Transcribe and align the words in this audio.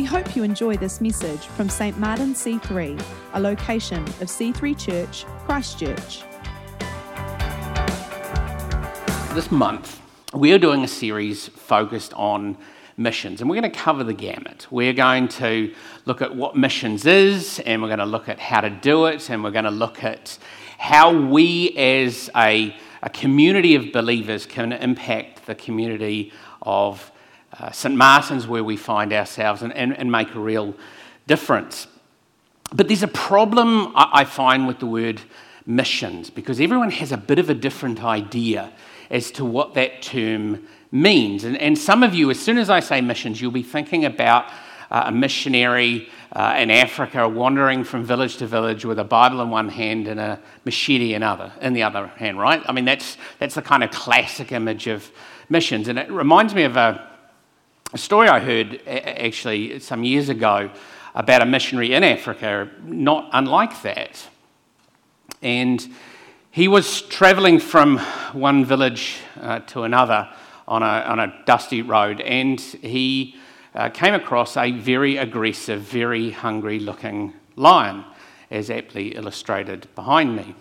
We 0.00 0.06
hope 0.06 0.34
you 0.34 0.44
enjoy 0.44 0.78
this 0.78 1.02
message 1.02 1.40
from 1.40 1.68
St. 1.68 1.98
Martin 1.98 2.32
C3, 2.32 3.04
a 3.34 3.38
location 3.38 4.02
of 4.02 4.28
C3 4.28 4.78
Church, 4.78 5.26
Christchurch. 5.44 6.22
This 9.34 9.50
month, 9.50 10.00
we 10.32 10.54
are 10.54 10.58
doing 10.58 10.84
a 10.84 10.88
series 10.88 11.48
focused 11.48 12.14
on 12.14 12.56
missions, 12.96 13.42
and 13.42 13.50
we're 13.50 13.60
going 13.60 13.70
to 13.70 13.78
cover 13.78 14.02
the 14.02 14.14
gamut. 14.14 14.66
We're 14.70 14.94
going 14.94 15.28
to 15.28 15.74
look 16.06 16.22
at 16.22 16.34
what 16.34 16.56
missions 16.56 17.04
is, 17.04 17.58
and 17.66 17.82
we're 17.82 17.88
going 17.88 17.98
to 17.98 18.06
look 18.06 18.30
at 18.30 18.40
how 18.40 18.62
to 18.62 18.70
do 18.70 19.04
it, 19.04 19.28
and 19.28 19.44
we're 19.44 19.50
going 19.50 19.66
to 19.66 19.70
look 19.70 20.02
at 20.02 20.38
how 20.78 21.14
we 21.14 21.76
as 21.76 22.30
a, 22.34 22.74
a 23.02 23.10
community 23.10 23.74
of 23.74 23.92
believers 23.92 24.46
can 24.46 24.72
impact 24.72 25.44
the 25.44 25.54
community 25.54 26.32
of 26.62 27.09
uh, 27.58 27.70
St. 27.70 27.94
Martin's, 27.94 28.46
where 28.46 28.64
we 28.64 28.76
find 28.76 29.12
ourselves, 29.12 29.62
and, 29.62 29.72
and, 29.74 29.96
and, 29.96 30.10
make 30.10 30.34
a 30.34 30.38
real 30.38 30.74
difference. 31.26 31.86
But 32.72 32.88
there's 32.88 33.02
a 33.02 33.08
problem 33.08 33.92
I, 33.96 34.10
I 34.12 34.24
find 34.24 34.66
with 34.66 34.78
the 34.78 34.86
word 34.86 35.20
missions 35.66 36.30
because 36.30 36.60
everyone 36.60 36.90
has 36.90 37.12
a 37.12 37.16
bit 37.16 37.38
of 37.38 37.50
a 37.50 37.54
different 37.54 38.02
idea 38.02 38.72
as 39.10 39.30
to 39.32 39.44
what 39.44 39.74
that 39.74 40.02
term 40.02 40.66
means. 40.92 41.44
And, 41.44 41.56
and 41.56 41.76
some 41.76 42.02
of 42.02 42.14
you, 42.14 42.30
as 42.30 42.38
soon 42.38 42.58
as 42.58 42.70
I 42.70 42.80
say 42.80 43.00
missions, 43.00 43.40
you'll 43.40 43.50
be 43.50 43.62
thinking 43.62 44.04
about 44.04 44.46
uh, 44.90 45.04
a 45.06 45.12
missionary 45.12 46.08
uh, 46.32 46.56
in 46.58 46.70
Africa 46.70 47.28
wandering 47.28 47.84
from 47.84 48.04
village 48.04 48.36
to 48.36 48.46
village 48.46 48.84
with 48.84 48.98
a 48.98 49.04
Bible 49.04 49.40
in 49.40 49.50
one 49.50 49.68
hand 49.68 50.08
and 50.08 50.20
a 50.20 50.38
machete 50.64 51.14
in, 51.14 51.22
other, 51.22 51.52
in 51.60 51.72
the 51.72 51.82
other 51.82 52.06
hand, 52.08 52.38
right? 52.38 52.62
I 52.66 52.72
mean, 52.72 52.84
that's, 52.84 53.16
that's 53.38 53.54
the 53.54 53.62
kind 53.62 53.82
of 53.82 53.90
classic 53.90 54.52
image 54.52 54.86
of 54.86 55.10
missions. 55.48 55.88
And 55.88 55.98
it 55.98 56.10
reminds 56.10 56.54
me 56.54 56.64
of 56.64 56.76
a, 56.76 57.09
a 57.92 57.98
story 57.98 58.28
I 58.28 58.38
heard 58.38 58.80
actually 58.86 59.80
some 59.80 60.04
years 60.04 60.28
ago 60.28 60.70
about 61.14 61.42
a 61.42 61.46
missionary 61.46 61.92
in 61.92 62.04
Africa, 62.04 62.70
not 62.84 63.28
unlike 63.32 63.82
that. 63.82 64.28
And 65.42 65.84
he 66.52 66.68
was 66.68 67.02
traveling 67.02 67.58
from 67.58 67.98
one 68.32 68.64
village 68.64 69.18
uh, 69.40 69.60
to 69.60 69.82
another 69.82 70.28
on 70.68 70.84
a, 70.84 70.86
on 70.86 71.18
a 71.18 71.42
dusty 71.46 71.82
road, 71.82 72.20
and 72.20 72.60
he 72.60 73.34
uh, 73.74 73.88
came 73.88 74.14
across 74.14 74.56
a 74.56 74.70
very 74.70 75.16
aggressive, 75.16 75.80
very 75.80 76.30
hungry 76.30 76.78
looking 76.78 77.32
lion, 77.56 78.04
as 78.52 78.70
aptly 78.70 79.16
illustrated 79.16 79.92
behind 79.96 80.36
me. 80.36 80.54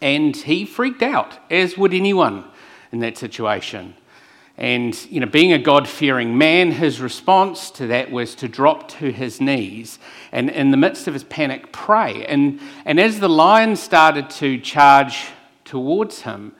And 0.00 0.34
he 0.34 0.64
freaked 0.64 1.02
out, 1.02 1.38
as 1.50 1.76
would 1.76 1.92
anyone 1.92 2.44
in 2.92 3.00
that 3.00 3.18
situation. 3.18 3.94
And, 4.56 4.96
you 5.10 5.18
know, 5.18 5.26
being 5.26 5.52
a 5.52 5.58
God 5.58 5.88
fearing 5.88 6.38
man, 6.38 6.70
his 6.70 7.00
response 7.00 7.70
to 7.72 7.88
that 7.88 8.12
was 8.12 8.36
to 8.36 8.48
drop 8.48 8.86
to 8.98 9.10
his 9.10 9.40
knees 9.40 9.98
and, 10.30 10.48
in 10.48 10.70
the 10.70 10.76
midst 10.76 11.08
of 11.08 11.14
his 11.14 11.24
panic, 11.24 11.72
pray. 11.72 12.24
And, 12.26 12.60
and 12.84 13.00
as 13.00 13.18
the 13.18 13.28
lion 13.28 13.74
started 13.74 14.30
to 14.30 14.58
charge 14.58 15.26
towards 15.64 16.22
him, 16.22 16.54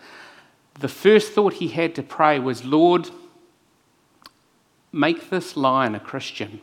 the 0.81 0.89
first 0.89 1.33
thought 1.33 1.55
he 1.55 1.69
had 1.69 1.95
to 1.95 2.03
pray 2.03 2.41
was, 2.41 2.65
Lord, 2.65 3.11
make 4.91 5.31
this 5.31 5.57
lion 5.57 5.95
a 5.95 6.01
Christian. 6.01 6.61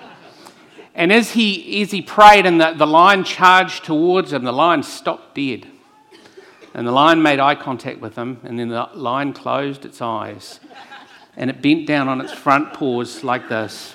and 0.94 1.10
as 1.10 1.32
he, 1.32 1.80
as 1.80 1.92
he 1.92 2.02
prayed 2.02 2.44
and 2.44 2.60
the, 2.60 2.74
the 2.74 2.86
lion 2.86 3.24
charged 3.24 3.84
towards 3.84 4.34
him, 4.34 4.44
the 4.44 4.52
lion 4.52 4.82
stopped 4.82 5.34
dead. 5.34 5.66
And 6.74 6.86
the 6.86 6.92
lion 6.92 7.22
made 7.22 7.40
eye 7.40 7.56
contact 7.56 8.00
with 8.00 8.16
him, 8.16 8.40
and 8.44 8.58
then 8.58 8.68
the 8.68 8.88
lion 8.94 9.32
closed 9.32 9.84
its 9.84 10.00
eyes. 10.00 10.60
And 11.36 11.50
it 11.50 11.62
bent 11.62 11.86
down 11.86 12.08
on 12.08 12.20
its 12.20 12.32
front 12.32 12.72
paws 12.72 13.24
like 13.24 13.48
this. 13.48 13.94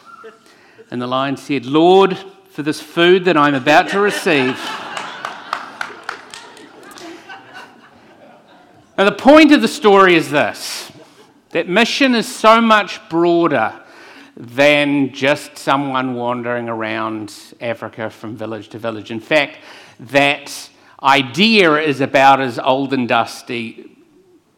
And 0.91 1.01
the 1.01 1.07
lion 1.07 1.37
said, 1.37 1.65
Lord, 1.65 2.17
for 2.49 2.63
this 2.63 2.81
food 2.81 3.25
that 3.25 3.37
I'm 3.37 3.55
about 3.55 3.89
to 3.89 3.99
receive. 3.99 4.57
Now, 8.97 9.03
the 9.03 9.11
point 9.11 9.51
of 9.51 9.61
the 9.61 9.67
story 9.67 10.15
is 10.15 10.31
this 10.31 10.91
that 11.49 11.67
mission 11.69 12.15
is 12.15 12.33
so 12.33 12.59
much 12.59 12.99
broader 13.09 13.73
than 14.37 15.13
just 15.13 15.57
someone 15.57 16.15
wandering 16.15 16.67
around 16.67 17.33
Africa 17.61 18.09
from 18.09 18.35
village 18.35 18.69
to 18.69 18.77
village. 18.77 19.11
In 19.11 19.19
fact, 19.19 19.59
that 19.99 20.69
idea 21.01 21.75
is 21.75 22.01
about 22.01 22.41
as 22.41 22.57
old 22.59 22.93
and 22.93 23.07
dusty 23.07 23.91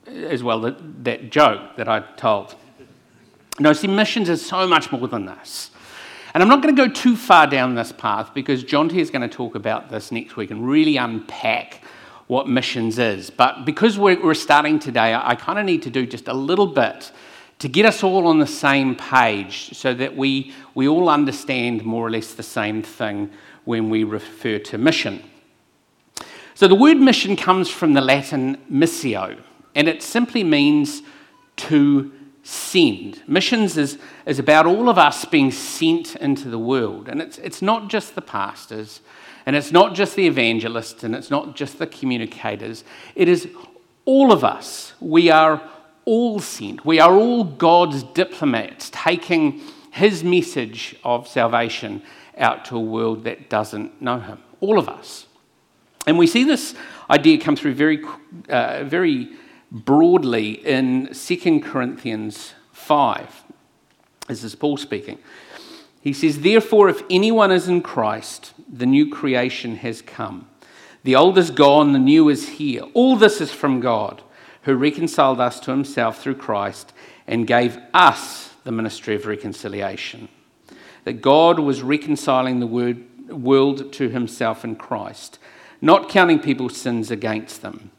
as 0.06 0.44
well 0.44 0.62
that, 0.62 1.04
that 1.04 1.32
joke 1.32 1.76
that 1.78 1.88
I 1.88 2.00
told. 2.00 2.56
No, 3.60 3.74
see, 3.74 3.88
missions 3.88 4.30
is 4.30 4.46
so 4.46 4.68
much 4.68 4.92
more 4.92 5.08
than 5.08 5.26
this. 5.26 5.72
And 6.34 6.44
I'm 6.44 6.50
not 6.50 6.62
going 6.62 6.76
to 6.76 6.88
go 6.88 6.94
too 6.94 7.16
far 7.16 7.48
down 7.48 7.76
this 7.76 7.92
path 7.92 8.34
because 8.34 8.64
John 8.64 8.90
T 8.90 9.00
is 9.00 9.10
going 9.10 9.28
to 9.28 9.36
talk 9.36 9.56
about 9.56 9.90
this 9.90 10.12
next 10.12 10.36
week 10.36 10.52
and 10.52 10.68
really 10.68 10.98
unpack 10.98 11.82
what 12.28 12.48
missions 12.48 13.00
is. 13.00 13.30
But 13.30 13.66
because 13.66 13.98
we're, 13.98 14.22
we're 14.24 14.34
starting 14.36 14.78
today, 14.78 15.14
I, 15.14 15.32
I 15.32 15.36
kind 15.36 15.58
of 15.58 15.66
need 15.66 15.82
to 15.84 15.90
do 15.90 16.06
just 16.06 16.28
a 16.28 16.34
little 16.34 16.68
bit 16.68 17.12
to 17.60 17.68
get 17.68 17.86
us 17.86 18.04
all 18.04 18.28
on 18.28 18.38
the 18.38 18.48
same 18.48 18.96
page 18.96 19.76
so 19.76 19.94
that 19.96 20.16
we, 20.16 20.54
we 20.76 20.88
all 20.88 21.10
understand 21.10 21.84
more 21.84 22.06
or 22.06 22.12
less 22.12 22.36
the 22.36 22.44
same 22.44 22.84
thing 22.84 23.32
when 23.66 23.90
we 23.90 24.04
refer 24.04 24.60
to 24.60 24.78
mission. 24.78 25.24
So 26.58 26.68
the 26.68 26.74
word 26.74 26.98
mission 26.98 27.36
comes 27.36 27.70
from 27.70 27.94
the 27.94 28.02
Latin 28.02 28.58
missio, 28.68 29.40
and 29.76 29.88
it 29.88 30.02
simply 30.02 30.44
means 30.44 31.04
to 31.58 32.12
send. 32.42 33.22
Missions 33.28 33.78
is, 33.78 34.00
is 34.26 34.40
about 34.40 34.66
all 34.66 34.90
of 34.90 34.98
us 34.98 35.24
being 35.24 35.52
sent 35.52 36.16
into 36.16 36.50
the 36.50 36.58
world. 36.58 37.10
And 37.10 37.22
it's, 37.22 37.38
it's 37.38 37.62
not 37.62 37.90
just 37.90 38.16
the 38.16 38.24
pastors, 38.24 39.02
and 39.46 39.56
it's 39.56 39.72
not 39.72 39.94
just 39.94 40.16
the 40.16 40.26
evangelists, 40.26 41.04
and 41.04 41.14
it's 41.14 41.30
not 41.30 41.56
just 41.56 41.78
the 41.78 41.86
communicators. 41.86 42.84
It 43.14 43.30
is 43.30 43.48
all 44.06 44.32
of 44.32 44.44
us. 44.44 44.94
We 45.00 45.30
are 45.30 45.62
all 46.06 46.40
sent. 46.40 46.84
We 46.84 47.00
are 47.00 47.14
all 47.14 47.44
God's 47.44 48.02
diplomats 48.02 48.90
taking 48.92 49.62
his 49.92 50.24
message 50.24 50.96
of 51.04 51.28
salvation 51.28 52.02
out 52.36 52.66
to 52.66 52.78
a 52.78 52.82
world 52.82 53.26
that 53.26 53.48
doesn't 53.48 54.02
know 54.02 54.20
him. 54.20 54.40
All 54.60 54.80
of 54.80 54.90
us. 54.90 55.28
And 56.08 56.18
we 56.18 56.26
see 56.26 56.46
this 56.46 56.74
idea 57.10 57.38
come 57.38 57.58
through 57.58 57.74
very, 57.74 58.02
uh, 58.48 58.86
very 58.86 59.34
broadly 59.70 60.66
in 60.66 61.14
2 61.14 61.60
Corinthians 61.60 62.54
5. 62.72 63.44
This 64.30 64.44
is 64.46 64.56
Paul 64.56 64.78
speaking. 64.78 65.20
He 66.00 66.14
says, 66.14 66.40
Therefore, 66.40 66.88
if 66.88 67.04
anyone 67.10 67.52
is 67.52 67.68
in 67.68 67.82
Christ, 67.82 68.54
the 68.72 68.86
new 68.86 69.10
creation 69.10 69.76
has 69.78 70.02
come. 70.02 70.48
The 71.04 71.18
old 71.18 71.38
is 71.38 71.52
gone, 71.52 71.92
the 71.92 72.00
new 72.00 72.30
is 72.30 72.50
here. 72.50 72.84
All 72.94 73.18
this 73.18 73.42
is 73.42 73.52
from 73.52 73.82
God, 73.82 74.22
who 74.62 74.76
reconciled 74.76 75.42
us 75.42 75.60
to 75.62 75.72
himself 75.72 76.22
through 76.22 76.36
Christ 76.36 76.94
and 77.28 77.46
gave 77.46 77.78
us 77.94 78.54
the 78.64 78.72
ministry 78.72 79.16
of 79.16 79.26
reconciliation. 79.26 80.30
That 81.04 81.22
God 81.22 81.60
was 81.60 81.82
reconciling 81.82 82.62
the 82.62 82.68
word, 82.68 83.30
world 83.30 83.92
to 83.94 84.08
himself 84.08 84.64
in 84.64 84.78
Christ 84.78 85.40
not 85.82 86.10
counting 86.10 86.40
people's 86.40 86.78
sins 86.78 87.12
against 87.12 87.62
them. 87.62 87.92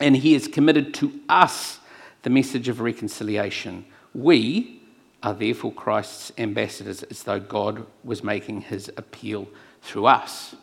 And 0.00 0.16
he 0.16 0.34
has 0.34 0.46
committed 0.46 0.94
to 0.94 1.20
us 1.28 1.80
the 2.22 2.30
message 2.30 2.68
of 2.68 2.80
reconciliation. 2.80 3.84
We 4.14 4.82
are 5.22 5.34
therefore 5.34 5.72
Christ's 5.72 6.32
ambassadors, 6.38 7.02
as 7.04 7.24
though 7.24 7.40
God 7.40 7.86
was 8.04 8.22
making 8.22 8.62
his 8.62 8.90
appeal 8.96 9.48
through 9.82 10.06
us. 10.06 10.54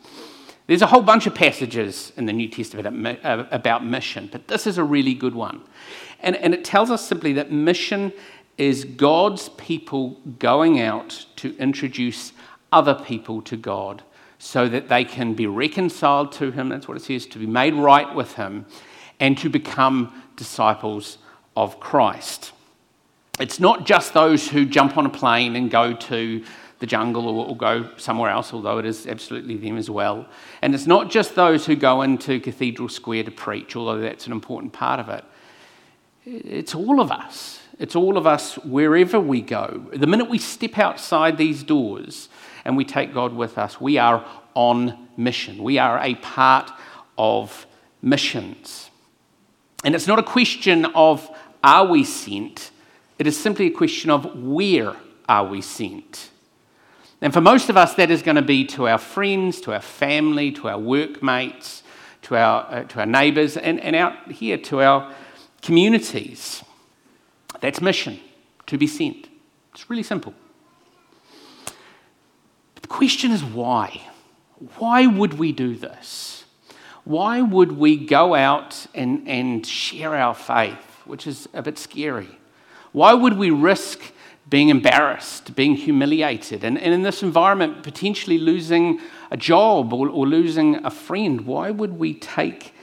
There's 0.68 0.82
a 0.82 0.88
whole 0.88 1.02
bunch 1.02 1.28
of 1.28 1.36
passages 1.36 2.12
in 2.18 2.26
the 2.26 2.34
New 2.34 2.48
Testament 2.48 3.20
about 3.24 3.82
uh, 3.82 3.86
mission, 3.86 4.30
but 4.32 4.48
this 4.48 4.66
is 4.66 4.78
a 4.78 4.84
really 4.84 5.14
good 5.14 5.36
one. 5.36 5.62
And, 6.22 6.36
and 6.38 6.54
it 6.54 6.64
tells 6.64 6.90
us 6.90 7.06
simply 7.06 7.34
that 7.34 7.52
mission 7.52 8.14
is 8.58 8.86
God's 8.86 9.50
people 9.50 10.12
going 10.40 10.80
out 10.80 11.26
to 11.36 11.56
introduce 11.58 12.32
other 12.72 12.96
people 12.96 13.42
to 13.44 13.58
God 13.58 14.02
so 14.46 14.70
that 14.70 14.90
they 14.90 15.04
can 15.04 15.34
be 15.34 15.48
reconciled 15.48 16.32
to 16.32 16.52
him. 16.52 16.70
That's 16.70 16.88
what 16.88 16.96
it 16.96 17.02
says, 17.02 17.26
to 17.26 17.40
be 17.40 17.48
made 17.48 17.74
right 17.74 18.14
with 18.14 18.36
him 18.36 18.68
and 19.20 19.36
to 19.40 19.50
become 19.50 20.14
disciples 20.36 21.18
of 21.58 21.80
Christ. 21.80 22.52
It's 23.40 23.60
not 23.60 23.88
just 23.88 24.14
those 24.14 24.48
who 24.48 24.68
jump 24.68 24.98
on 24.98 25.08
a 25.08 25.10
plane 25.10 25.56
and 25.56 25.72
go 25.72 25.94
to 25.94 26.46
the 26.78 26.86
jungle 26.86 27.28
or, 27.28 27.48
or, 27.48 27.58
go 27.58 27.90
somewhere 27.98 28.30
else, 28.30 28.54
although 28.54 28.78
it 28.78 28.86
is 28.86 29.08
absolutely 29.08 29.58
them 29.58 29.78
as 29.78 29.90
well. 29.90 30.28
And 30.62 30.76
it's 30.76 30.86
not 30.86 31.10
just 31.10 31.34
those 31.34 31.66
who 31.66 31.76
go 31.76 32.04
into 32.04 32.40
Cathedral 32.40 32.90
Square 32.90 33.24
to 33.24 33.32
preach, 33.32 33.76
although 33.76 34.00
that's 34.00 34.28
an 34.28 34.32
important 34.32 34.74
part 34.74 35.00
of 35.00 35.10
it. 35.10 35.24
It's 36.24 36.76
all 36.76 37.02
of 37.02 37.12
us. 37.12 37.62
It's 37.80 37.96
all 37.96 38.16
of 38.16 38.28
us 38.28 38.60
wherever 38.60 39.20
we 39.20 39.42
go. 39.42 39.88
The 39.92 40.06
minute 40.06 40.30
we 40.30 40.38
step 40.38 40.78
outside 40.78 41.38
these 41.38 41.64
doors, 41.64 42.30
and 42.66 42.76
we 42.76 42.84
take 42.84 43.14
God 43.14 43.34
with 43.34 43.58
us. 43.58 43.80
We 43.80 43.98
are 43.98 44.26
on 44.56 45.08
mission. 45.16 45.64
We 45.64 45.78
are 45.78 46.00
a 46.00 46.16
part 46.16 46.72
of 47.18 47.66
missions. 48.02 48.90
And 49.84 49.94
it's 49.94 50.08
not 50.08 50.20
a 50.20 50.24
question 50.24 50.86
of 50.86 51.30
are 51.64 51.86
we 51.86 52.04
sent, 52.04 52.72
it 53.18 53.28
is 53.28 53.40
simply 53.40 53.68
a 53.68 53.72
question 53.72 54.10
of 54.10 54.44
where 54.44 54.96
are 55.30 55.46
we 55.46 55.62
sent? 55.62 56.30
And 57.22 57.34
for 57.34 57.42
most 57.42 57.70
of 57.70 57.78
us, 57.78 57.96
that 57.96 58.12
is 58.12 58.22
going 58.22 58.36
to 58.36 58.42
be 58.42 58.66
to 58.66 58.88
our 58.88 58.98
friends, 58.98 59.62
to 59.62 59.74
our 59.74 59.82
family, 59.82 60.52
to 60.54 60.68
our 60.68 60.78
workmates, 60.78 61.82
to 62.24 62.36
our, 62.36 62.66
uh, 62.70 62.84
to 62.84 63.00
our 63.00 63.06
neighbours, 63.06 63.58
and, 63.58 63.80
and 63.80 63.96
out 63.96 64.32
here 64.32 64.58
to 64.58 64.82
our 64.82 65.14
communities. 65.62 66.64
That's 67.62 67.82
mission, 67.82 68.20
to 68.68 68.78
be 68.78 68.86
sent. 68.86 69.30
It's 69.74 69.90
really 69.90 70.04
simple. 70.04 70.34
Question 72.96 73.32
is 73.32 73.44
why? 73.44 74.02
Why 74.78 75.06
would 75.06 75.34
we 75.34 75.52
do 75.52 75.76
this? 75.76 76.46
Why 77.04 77.42
would 77.42 77.74
we 77.74 77.98
go 77.98 78.36
out 78.36 78.88
and, 78.96 79.28
and 79.28 79.66
share 79.66 80.16
our 80.16 80.34
faith, 80.34 81.02
which 81.04 81.28
is 81.28 81.50
a 81.54 81.62
bit 81.62 81.78
scary? 81.78 82.40
Why 82.94 83.14
would 83.14 83.38
we 83.38 83.50
risk 83.50 84.00
being 84.48 84.70
embarrassed, 84.70 85.58
being 85.58 85.76
humiliated, 85.76 86.64
and, 86.64 86.80
and 86.80 86.94
in 86.94 87.04
this 87.04 87.22
environment, 87.22 87.84
potentially 87.84 88.38
losing 88.38 89.02
a 89.30 89.36
job 89.36 89.92
or, 89.92 90.08
or 90.08 90.26
losing 90.26 90.76
a 90.86 90.90
friend? 90.90 91.42
Why 91.42 91.72
would 91.72 92.00
we 92.00 92.14
take 92.14 92.74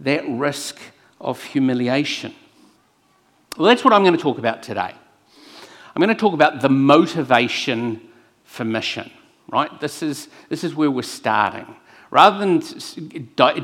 that 0.00 0.28
risk 0.28 0.80
of 1.20 1.40
humiliation? 1.40 2.34
Well, 3.56 3.68
that's 3.68 3.84
what 3.84 3.92
I'm 3.92 4.02
going 4.02 4.16
to 4.16 4.20
talk 4.20 4.38
about 4.38 4.64
today. 4.64 4.92
I'm 5.94 6.02
going 6.02 6.08
to 6.08 6.20
talk 6.20 6.34
about 6.34 6.62
the 6.62 6.68
motivation 6.68 8.00
for 8.42 8.64
mission, 8.64 9.08
right? 9.48 9.80
This 9.80 10.02
is, 10.02 10.28
this 10.48 10.64
is 10.64 10.74
where 10.74 10.90
we're 10.90 11.02
starting. 11.02 11.76
Rather 12.10 12.38
than 12.38 12.58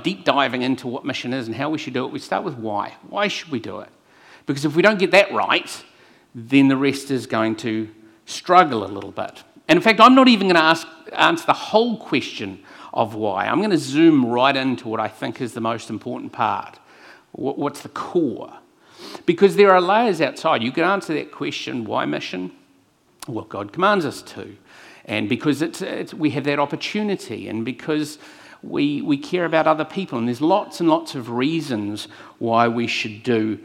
deep 0.02 0.24
diving 0.24 0.62
into 0.62 0.88
what 0.88 1.04
mission 1.04 1.34
is 1.34 1.46
and 1.46 1.56
how 1.56 1.68
we 1.68 1.78
should 1.78 1.92
do 1.92 2.06
it, 2.06 2.12
we 2.12 2.18
start 2.18 2.44
with 2.44 2.54
why. 2.54 2.94
Why 3.08 3.28
should 3.28 3.50
we 3.50 3.60
do 3.60 3.80
it? 3.80 3.90
Because 4.46 4.64
if 4.64 4.74
we 4.74 4.80
don't 4.80 4.98
get 4.98 5.10
that 5.10 5.30
right, 5.32 5.84
then 6.34 6.68
the 6.68 6.76
rest 6.76 7.10
is 7.10 7.26
going 7.26 7.56
to 7.56 7.88
struggle 8.24 8.84
a 8.84 8.88
little 8.88 9.12
bit. 9.12 9.42
And 9.68 9.76
in 9.76 9.82
fact, 9.82 10.00
I'm 10.00 10.14
not 10.14 10.28
even 10.28 10.46
going 10.46 10.56
to 10.56 10.62
ask, 10.62 10.86
answer 11.12 11.44
the 11.44 11.52
whole 11.52 11.98
question 11.98 12.60
of 12.94 13.14
why. 13.14 13.46
I'm 13.46 13.58
going 13.58 13.70
to 13.70 13.76
zoom 13.78 14.24
right 14.24 14.56
into 14.56 14.88
what 14.88 14.98
I 14.98 15.08
think 15.08 15.42
is 15.42 15.52
the 15.52 15.60
most 15.60 15.90
important 15.90 16.32
part. 16.32 16.78
What's 17.32 17.82
the 17.82 17.90
core? 17.90 18.54
Because 19.26 19.56
there 19.56 19.72
are 19.72 19.80
layers 19.80 20.22
outside. 20.22 20.62
You 20.62 20.72
can 20.72 20.84
answer 20.84 21.12
that 21.14 21.30
question 21.30 21.84
why 21.84 22.06
mission? 22.06 22.52
Well, 23.28 23.44
God 23.44 23.72
commands 23.72 24.04
us 24.04 24.22
to. 24.22 24.56
And 25.04 25.28
because 25.28 25.62
it's, 25.62 25.82
it's, 25.82 26.12
we 26.12 26.30
have 26.30 26.44
that 26.44 26.58
opportunity, 26.58 27.48
and 27.48 27.64
because 27.64 28.18
we, 28.62 29.00
we 29.02 29.16
care 29.16 29.44
about 29.44 29.66
other 29.66 29.84
people, 29.84 30.18
and 30.18 30.26
there's 30.26 30.40
lots 30.40 30.80
and 30.80 30.88
lots 30.88 31.14
of 31.14 31.30
reasons 31.30 32.08
why 32.38 32.68
we 32.68 32.86
should 32.86 33.22
do 33.22 33.58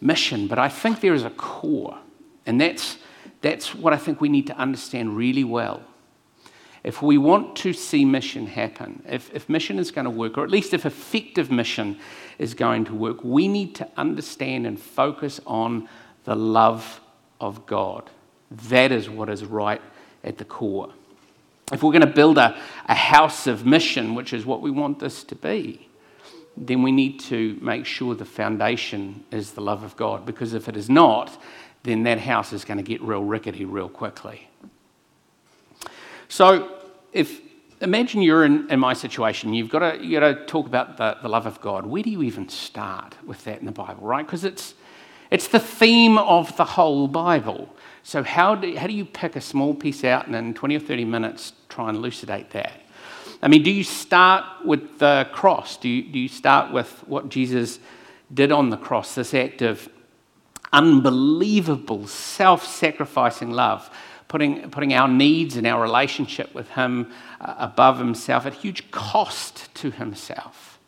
mission. 0.00 0.46
But 0.46 0.58
I 0.58 0.68
think 0.68 1.00
there 1.00 1.14
is 1.14 1.24
a 1.24 1.30
core, 1.30 1.98
and 2.46 2.60
that's, 2.60 2.98
that's 3.40 3.74
what 3.74 3.92
I 3.92 3.96
think 3.96 4.20
we 4.20 4.28
need 4.28 4.46
to 4.48 4.56
understand 4.56 5.16
really 5.16 5.44
well. 5.44 5.82
If 6.82 7.02
we 7.02 7.18
want 7.18 7.56
to 7.56 7.74
see 7.74 8.06
mission 8.06 8.46
happen, 8.46 9.02
if, 9.06 9.30
if 9.34 9.50
mission 9.50 9.78
is 9.78 9.90
going 9.90 10.06
to 10.06 10.10
work, 10.10 10.38
or 10.38 10.44
at 10.44 10.50
least 10.50 10.72
if 10.72 10.86
effective 10.86 11.50
mission 11.50 11.98
is 12.38 12.54
going 12.54 12.86
to 12.86 12.94
work, 12.94 13.22
we 13.22 13.48
need 13.48 13.74
to 13.76 13.88
understand 13.98 14.66
and 14.66 14.80
focus 14.80 15.40
on 15.46 15.88
the 16.24 16.34
love 16.34 17.00
of 17.38 17.66
God. 17.66 18.10
That 18.50 18.92
is 18.92 19.08
what 19.08 19.28
is 19.28 19.44
right 19.44 19.80
at 20.24 20.38
the 20.38 20.44
core. 20.44 20.92
If 21.72 21.82
we're 21.82 21.92
going 21.92 22.00
to 22.00 22.06
build 22.06 22.36
a, 22.36 22.60
a 22.86 22.94
house 22.94 23.46
of 23.46 23.64
mission, 23.64 24.14
which 24.14 24.32
is 24.32 24.44
what 24.44 24.60
we 24.60 24.70
want 24.70 24.98
this 24.98 25.22
to 25.24 25.36
be, 25.36 25.88
then 26.56 26.82
we 26.82 26.90
need 26.90 27.20
to 27.20 27.56
make 27.62 27.86
sure 27.86 28.14
the 28.14 28.24
foundation 28.24 29.24
is 29.30 29.52
the 29.52 29.60
love 29.60 29.84
of 29.84 29.96
God. 29.96 30.26
Because 30.26 30.52
if 30.52 30.68
it 30.68 30.76
is 30.76 30.90
not, 30.90 31.40
then 31.84 32.02
that 32.02 32.18
house 32.18 32.52
is 32.52 32.64
going 32.64 32.78
to 32.78 32.82
get 32.82 33.00
real 33.02 33.22
rickety 33.22 33.64
real 33.64 33.88
quickly. 33.88 34.48
So, 36.28 36.76
if 37.12 37.40
imagine 37.80 38.20
you're 38.20 38.44
in, 38.44 38.70
in 38.70 38.78
my 38.78 38.92
situation, 38.92 39.54
you've 39.54 39.70
got 39.70 39.78
to, 39.78 40.04
you've 40.04 40.20
got 40.20 40.28
to 40.28 40.46
talk 40.46 40.66
about 40.66 40.96
the, 40.96 41.16
the 41.22 41.28
love 41.28 41.46
of 41.46 41.60
God. 41.60 41.86
Where 41.86 42.02
do 42.02 42.10
you 42.10 42.22
even 42.22 42.48
start 42.48 43.16
with 43.24 43.44
that 43.44 43.60
in 43.60 43.66
the 43.66 43.72
Bible, 43.72 44.06
right? 44.06 44.24
Because 44.24 44.44
it's, 44.44 44.74
it's 45.30 45.48
the 45.48 45.60
theme 45.60 46.18
of 46.18 46.56
the 46.56 46.64
whole 46.64 47.08
Bible. 47.08 47.74
So, 48.10 48.24
how 48.24 48.56
do, 48.56 48.76
how 48.76 48.88
do 48.88 48.92
you 48.92 49.04
pick 49.04 49.36
a 49.36 49.40
small 49.40 49.72
piece 49.72 50.02
out 50.02 50.26
and 50.26 50.34
in 50.34 50.52
20 50.52 50.74
or 50.74 50.80
30 50.80 51.04
minutes 51.04 51.52
try 51.68 51.88
and 51.90 51.96
elucidate 51.96 52.50
that? 52.50 52.72
I 53.40 53.46
mean, 53.46 53.62
do 53.62 53.70
you 53.70 53.84
start 53.84 54.44
with 54.64 54.98
the 54.98 55.28
cross? 55.30 55.76
Do 55.76 55.88
you, 55.88 56.02
do 56.02 56.18
you 56.18 56.26
start 56.26 56.72
with 56.72 56.90
what 57.06 57.28
Jesus 57.28 57.78
did 58.34 58.50
on 58.50 58.70
the 58.70 58.76
cross, 58.76 59.14
this 59.14 59.32
act 59.32 59.62
of 59.62 59.88
unbelievable 60.72 62.08
self 62.08 62.66
sacrificing 62.66 63.52
love, 63.52 63.88
putting, 64.26 64.68
putting 64.70 64.92
our 64.92 65.06
needs 65.06 65.54
and 65.56 65.64
our 65.64 65.80
relationship 65.80 66.52
with 66.52 66.68
Him 66.70 67.12
uh, 67.40 67.54
above 67.58 67.98
Himself 67.98 68.44
at 68.44 68.54
huge 68.54 68.90
cost 68.90 69.72
to 69.76 69.92
Himself? 69.92 70.80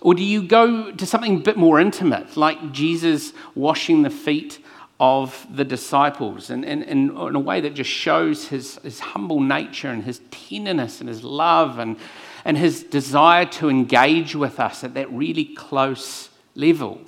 Or 0.00 0.14
do 0.14 0.24
you 0.24 0.42
go 0.42 0.90
to 0.90 1.04
something 1.04 1.36
a 1.36 1.40
bit 1.40 1.58
more 1.58 1.78
intimate, 1.78 2.38
like 2.38 2.72
Jesus 2.72 3.34
washing 3.54 4.04
the 4.04 4.08
feet 4.08 4.58
of 5.00 5.46
the 5.50 5.64
disciples 5.64 6.50
and, 6.50 6.62
and, 6.62 6.84
and 6.84 7.10
in 7.10 7.34
a 7.34 7.40
way 7.40 7.62
that 7.62 7.72
just 7.72 7.88
shows 7.88 8.48
his, 8.48 8.76
his 8.82 9.00
humble 9.00 9.40
nature 9.40 9.88
and 9.88 10.04
his 10.04 10.20
tenderness 10.30 11.00
and 11.00 11.08
his 11.08 11.24
love 11.24 11.78
and, 11.78 11.96
and 12.44 12.58
his 12.58 12.82
desire 12.82 13.46
to 13.46 13.70
engage 13.70 14.36
with 14.36 14.60
us 14.60 14.84
at 14.84 14.92
that 14.92 15.10
really 15.10 15.46
close 15.46 16.28
level? 16.54 17.00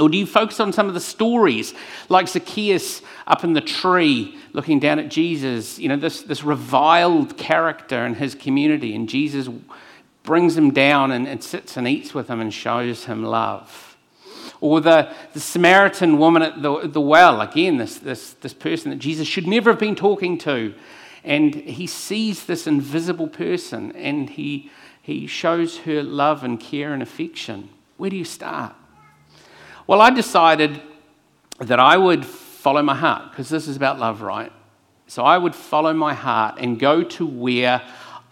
Or 0.00 0.08
do 0.08 0.16
you 0.16 0.26
focus 0.26 0.58
on 0.58 0.72
some 0.72 0.88
of 0.88 0.94
the 0.94 1.00
stories, 1.00 1.74
like 2.08 2.28
Zacchaeus 2.28 3.02
up 3.26 3.44
in 3.44 3.52
the 3.52 3.60
tree 3.60 4.38
looking 4.54 4.80
down 4.80 4.98
at 4.98 5.10
Jesus, 5.10 5.78
you 5.78 5.90
know, 5.90 5.96
this, 5.96 6.22
this 6.22 6.44
reviled 6.44 7.36
character 7.36 8.06
in 8.06 8.14
his 8.14 8.34
community, 8.34 8.94
and 8.94 9.06
Jesus 9.06 9.48
brings 10.22 10.56
him 10.56 10.70
down 10.70 11.12
and, 11.12 11.28
and 11.28 11.44
sits 11.44 11.76
and 11.76 11.86
eats 11.86 12.14
with 12.14 12.28
him 12.28 12.40
and 12.40 12.52
shows 12.52 13.04
him 13.04 13.22
love? 13.22 13.85
Or 14.60 14.80
the, 14.80 15.12
the 15.32 15.40
Samaritan 15.40 16.18
woman 16.18 16.42
at 16.42 16.62
the, 16.62 16.88
the 16.88 17.00
well, 17.00 17.40
again, 17.40 17.76
this, 17.76 17.98
this, 17.98 18.32
this 18.34 18.54
person 18.54 18.90
that 18.90 18.98
Jesus 18.98 19.28
should 19.28 19.46
never 19.46 19.70
have 19.70 19.80
been 19.80 19.96
talking 19.96 20.38
to. 20.38 20.74
And 21.24 21.54
he 21.54 21.86
sees 21.86 22.46
this 22.46 22.66
invisible 22.66 23.28
person 23.28 23.92
and 23.92 24.30
he, 24.30 24.70
he 25.02 25.26
shows 25.26 25.78
her 25.78 26.02
love 26.02 26.44
and 26.44 26.58
care 26.58 26.92
and 26.94 27.02
affection. 27.02 27.68
Where 27.96 28.10
do 28.10 28.16
you 28.16 28.24
start? 28.24 28.74
Well, 29.86 30.00
I 30.00 30.10
decided 30.10 30.80
that 31.58 31.80
I 31.80 31.96
would 31.96 32.24
follow 32.24 32.82
my 32.82 32.94
heart 32.94 33.30
because 33.30 33.48
this 33.48 33.68
is 33.68 33.76
about 33.76 33.98
love, 33.98 34.22
right? 34.22 34.52
So 35.06 35.24
I 35.24 35.38
would 35.38 35.54
follow 35.54 35.92
my 35.92 36.14
heart 36.14 36.56
and 36.58 36.78
go 36.78 37.02
to 37.02 37.26
where 37.26 37.82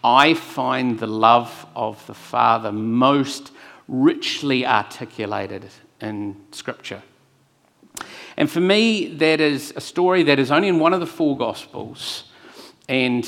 I 0.03 0.33
find 0.33 0.99
the 0.99 1.07
love 1.07 1.65
of 1.75 2.05
the 2.07 2.13
Father 2.13 2.71
most 2.71 3.51
richly 3.87 4.65
articulated 4.65 5.65
in 6.01 6.35
Scripture. 6.51 7.01
And 8.37 8.49
for 8.49 8.59
me, 8.59 9.07
that 9.07 9.39
is 9.39 9.73
a 9.75 9.81
story 9.81 10.23
that 10.23 10.39
is 10.39 10.51
only 10.51 10.67
in 10.67 10.79
one 10.79 10.93
of 10.93 10.99
the 10.99 11.07
four 11.07 11.37
Gospels. 11.37 12.25
And 12.89 13.27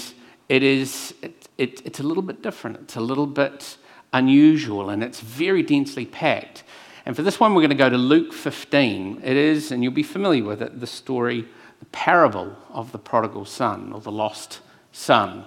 it 0.50 0.64
is, 0.64 1.14
it, 1.22 1.48
it, 1.58 1.82
it's 1.86 2.00
a 2.00 2.04
little 2.04 2.24
bit 2.24 2.42
different. 2.42 2.78
It's 2.82 2.96
a 2.96 3.02
little 3.02 3.28
bit 3.28 3.78
unusual 4.14 4.90
and 4.90 5.04
it's 5.04 5.20
very 5.20 5.64
densely 5.64 6.06
packed. 6.06 6.64
And 7.06 7.16
for 7.16 7.22
this 7.22 7.40
one, 7.40 7.54
we're 7.54 7.62
going 7.62 7.70
to 7.70 7.76
go 7.76 7.90
to 7.90 7.98
Luke 7.98 8.34
15. 8.34 9.22
It 9.24 9.38
is, 9.38 9.72
and 9.72 9.82
you'll 9.82 9.94
be 9.94 10.04
familiar 10.04 10.44
with 10.44 10.62
it, 10.62 10.80
the 10.80 10.88
story, 10.88 11.46
the 11.80 11.86
parable 11.86 12.56
of 12.70 12.92
the 12.92 13.00
prodigal 13.00 13.46
son 13.46 13.94
or 13.94 14.02
the 14.02 14.12
lost 14.12 14.60
son. 14.92 15.46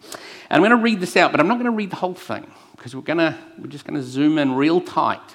And 0.00 0.14
I'm 0.50 0.60
going 0.60 0.70
to 0.70 0.76
read 0.76 1.00
this 1.00 1.16
out, 1.16 1.32
but 1.32 1.40
I'm 1.40 1.48
not 1.48 1.54
going 1.54 1.64
to 1.64 1.72
read 1.72 1.90
the 1.90 1.96
whole 1.96 2.14
thing 2.14 2.48
because 2.76 2.94
we're, 2.94 3.02
going 3.02 3.18
to, 3.18 3.36
we're 3.58 3.66
just 3.66 3.84
going 3.84 4.00
to 4.00 4.06
zoom 4.06 4.38
in 4.38 4.54
real 4.54 4.80
tight 4.80 5.34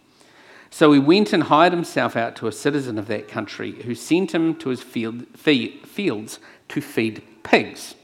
So 0.73 0.93
he 0.93 0.99
went 0.99 1.33
and 1.33 1.43
hired 1.43 1.73
himself 1.73 2.15
out 2.15 2.35
to 2.37 2.47
a 2.47 2.51
citizen 2.51 2.97
of 2.97 3.07
that 3.07 3.27
country 3.27 3.83
who 3.83 3.93
sent 3.93 4.33
him 4.33 4.55
to 4.55 4.69
his 4.69 4.81
field, 4.81 5.27
fields 5.37 6.39
to 6.69 6.81
feed 6.81 7.21
pigs. 7.43 7.95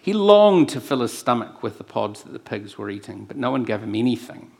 He 0.00 0.12
longed 0.12 0.68
to 0.70 0.80
fill 0.80 1.00
his 1.00 1.16
stomach 1.16 1.62
with 1.62 1.78
the 1.78 1.84
pods 1.84 2.22
that 2.22 2.32
the 2.32 2.38
pigs 2.38 2.76
were 2.78 2.90
eating, 2.90 3.24
but 3.24 3.38
no 3.38 3.50
one 3.50 3.64
gave 3.64 3.82
him 3.82 3.94
anything. 3.94 4.50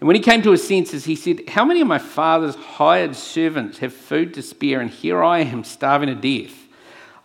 And 0.00 0.06
when 0.06 0.16
he 0.16 0.22
came 0.22 0.42
to 0.42 0.52
his 0.52 0.66
senses, 0.66 1.06
he 1.06 1.16
said, 1.16 1.48
How 1.48 1.64
many 1.64 1.80
of 1.80 1.88
my 1.88 1.98
father's 1.98 2.54
hired 2.54 3.16
servants 3.16 3.78
have 3.78 3.92
food 3.92 4.34
to 4.34 4.42
spare, 4.42 4.80
and 4.80 4.90
here 4.90 5.22
I 5.22 5.40
am 5.40 5.64
starving 5.64 6.08
to 6.08 6.14
death? 6.14 6.67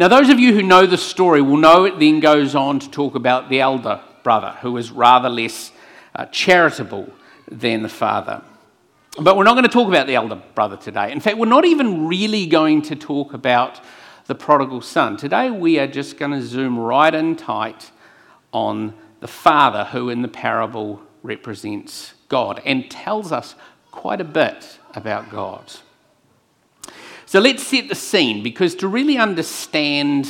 Now, 0.00 0.08
those 0.08 0.30
of 0.30 0.40
you 0.40 0.54
who 0.54 0.62
know 0.62 0.86
the 0.86 0.96
story 0.96 1.42
will 1.42 1.58
know 1.58 1.84
it 1.84 1.98
then 1.98 2.20
goes 2.20 2.54
on 2.54 2.78
to 2.78 2.90
talk 2.90 3.16
about 3.16 3.50
the 3.50 3.60
elder 3.60 4.00
brother, 4.22 4.56
who 4.62 4.78
is 4.78 4.90
rather 4.90 5.28
less 5.28 5.72
uh, 6.14 6.24
charitable 6.24 7.12
than 7.50 7.82
the 7.82 7.88
father. 7.90 8.42
But 9.20 9.36
we're 9.36 9.44
not 9.44 9.52
going 9.52 9.64
to 9.64 9.68
talk 9.68 9.88
about 9.88 10.06
the 10.06 10.14
elder 10.14 10.40
brother 10.54 10.78
today. 10.78 11.12
In 11.12 11.20
fact, 11.20 11.36
we're 11.36 11.44
not 11.44 11.66
even 11.66 12.06
really 12.06 12.46
going 12.46 12.80
to 12.80 12.96
talk 12.96 13.34
about 13.34 13.82
the 14.24 14.34
prodigal 14.34 14.80
son. 14.80 15.18
Today, 15.18 15.50
we 15.50 15.78
are 15.78 15.86
just 15.86 16.16
going 16.16 16.30
to 16.30 16.40
zoom 16.40 16.78
right 16.78 17.14
in 17.14 17.36
tight 17.36 17.90
on 18.54 18.94
the 19.20 19.28
father, 19.28 19.84
who 19.84 20.08
in 20.08 20.22
the 20.22 20.28
parable 20.28 21.02
represents 21.22 22.14
God 22.30 22.62
and 22.64 22.90
tells 22.90 23.32
us 23.32 23.54
quite 23.90 24.22
a 24.22 24.24
bit 24.24 24.78
about 24.94 25.28
God. 25.28 25.70
So 27.30 27.38
let's 27.38 27.64
set 27.64 27.88
the 27.88 27.94
scene 27.94 28.42
because 28.42 28.74
to 28.74 28.88
really 28.88 29.16
understand 29.16 30.28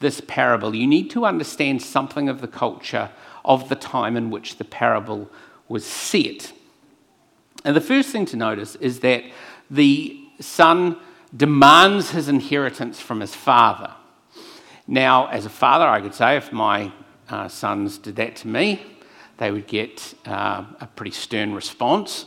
this 0.00 0.20
parable, 0.20 0.74
you 0.74 0.84
need 0.84 1.08
to 1.10 1.24
understand 1.24 1.80
something 1.80 2.28
of 2.28 2.40
the 2.40 2.48
culture 2.48 3.08
of 3.44 3.68
the 3.68 3.76
time 3.76 4.16
in 4.16 4.30
which 4.30 4.56
the 4.56 4.64
parable 4.64 5.30
was 5.68 5.86
set. 5.86 6.52
And 7.64 7.76
the 7.76 7.80
first 7.80 8.08
thing 8.08 8.26
to 8.26 8.36
notice 8.36 8.74
is 8.74 8.98
that 8.98 9.22
the 9.70 10.20
son 10.40 10.96
demands 11.36 12.10
his 12.10 12.26
inheritance 12.26 13.00
from 13.00 13.20
his 13.20 13.32
father. 13.32 13.94
Now, 14.88 15.28
as 15.28 15.46
a 15.46 15.50
father, 15.50 15.86
I 15.86 16.00
could 16.00 16.16
say 16.16 16.36
if 16.36 16.50
my 16.50 16.90
uh, 17.28 17.46
sons 17.46 17.96
did 17.96 18.16
that 18.16 18.34
to 18.34 18.48
me, 18.48 18.82
they 19.36 19.52
would 19.52 19.68
get 19.68 20.14
uh, 20.26 20.64
a 20.80 20.88
pretty 20.96 21.12
stern 21.12 21.54
response. 21.54 22.26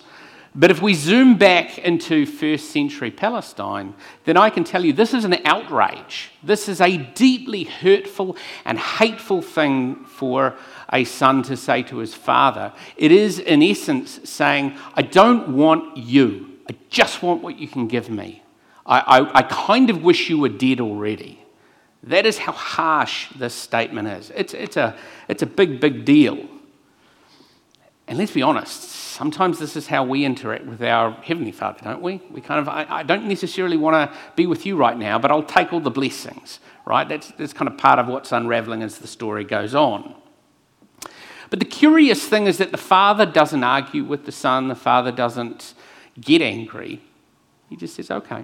But 0.56 0.70
if 0.70 0.84
we 0.84 0.94
zoom 0.94 1.38
back 1.38 1.80
into 1.80 2.28
first 2.28 2.70
century 2.70 3.10
Palestine, 3.10 3.96
then 4.26 4.38
I 4.38 4.52
can 4.52 4.64
tell 4.64 4.86
you 4.86 4.94
this 4.94 5.14
is 5.14 5.26
an 5.26 5.38
outrage. 5.46 6.32
This 6.44 6.70
is 6.70 6.80
a 6.80 6.98
deeply 6.98 7.64
hurtful 7.64 8.38
and 8.64 8.78
hateful 8.78 9.42
thing 9.42 10.06
for 10.06 10.56
a 10.92 11.06
son 11.06 11.42
to 11.44 11.58
say 11.58 11.82
to 11.84 11.98
his 11.98 12.14
father. 12.14 12.72
It 12.98 13.12
is, 13.12 13.40
in 13.40 13.64
essence, 13.64 14.20
saying, 14.30 14.78
I 14.94 15.02
don't 15.02 15.56
want 15.56 15.98
you, 15.98 16.60
I 16.70 16.76
just 16.90 17.24
want 17.24 17.42
what 17.42 17.58
you 17.58 17.68
can 17.68 17.88
give 17.88 18.10
me. 18.12 18.44
I, 18.86 19.00
I, 19.00 19.40
I 19.40 19.42
kind 19.44 19.90
of 19.90 20.04
wish 20.04 20.30
you 20.30 20.38
were 20.38 20.50
dead 20.50 20.80
already. 20.80 21.40
That 22.04 22.26
is 22.26 22.38
how 22.38 22.52
harsh 22.52 23.30
this 23.38 23.56
statement 23.56 24.08
is. 24.08 24.30
It's, 24.36 24.54
it's, 24.54 24.78
a, 24.78 24.96
it's 25.28 25.42
a 25.42 25.48
big, 25.48 25.80
big 25.80 26.06
deal. 26.06 26.48
And 28.08 28.18
let's 28.18 28.34
be 28.34 28.42
honest, 28.42 28.84
sometimes 28.84 29.60
this 29.60 29.78
is 29.78 29.88
how 29.88 30.04
we 30.04 30.26
interact 30.26 30.66
with 30.66 30.84
our 30.84 31.12
Heavenly 31.12 31.54
Father, 31.54 31.80
don't 31.84 32.02
we? 32.02 32.22
We 32.30 32.42
kind 32.42 32.60
of, 32.60 32.68
I, 32.68 32.86
I 32.90 33.04
don't 33.04 33.28
necessarily 33.28 33.78
want 33.78 34.12
to 34.12 34.18
be 34.36 34.46
with 34.46 34.66
you 34.66 34.76
right 34.76 34.98
now, 34.98 35.18
but 35.18 35.32
I'll 35.32 35.42
take 35.42 35.72
all 35.72 35.80
the 35.80 35.90
blessings, 35.90 36.60
right? 36.86 37.08
That's, 37.08 37.32
that's 37.38 37.54
kind 37.54 37.70
of 37.70 37.78
part 37.78 38.00
of 38.00 38.08
what's 38.08 38.34
unraveling 38.34 38.84
as 38.84 38.98
the 38.98 39.08
story 39.08 39.46
goes 39.46 39.74
on. 39.74 40.16
But 41.50 41.60
the 41.60 41.66
curious 41.66 42.28
thing 42.28 42.48
is 42.48 42.58
that 42.58 42.72
the 42.72 42.78
Father 42.78 43.26
doesn't 43.26 43.64
argue 43.64 44.04
with 44.04 44.26
the 44.26 44.32
Son, 44.32 44.68
the 44.68 44.76
Father 44.76 45.12
doesn't 45.12 45.74
get 46.20 46.42
angry. 46.42 47.02
He 47.70 47.78
just 47.78 47.96
says, 47.96 48.12
okay. 48.12 48.44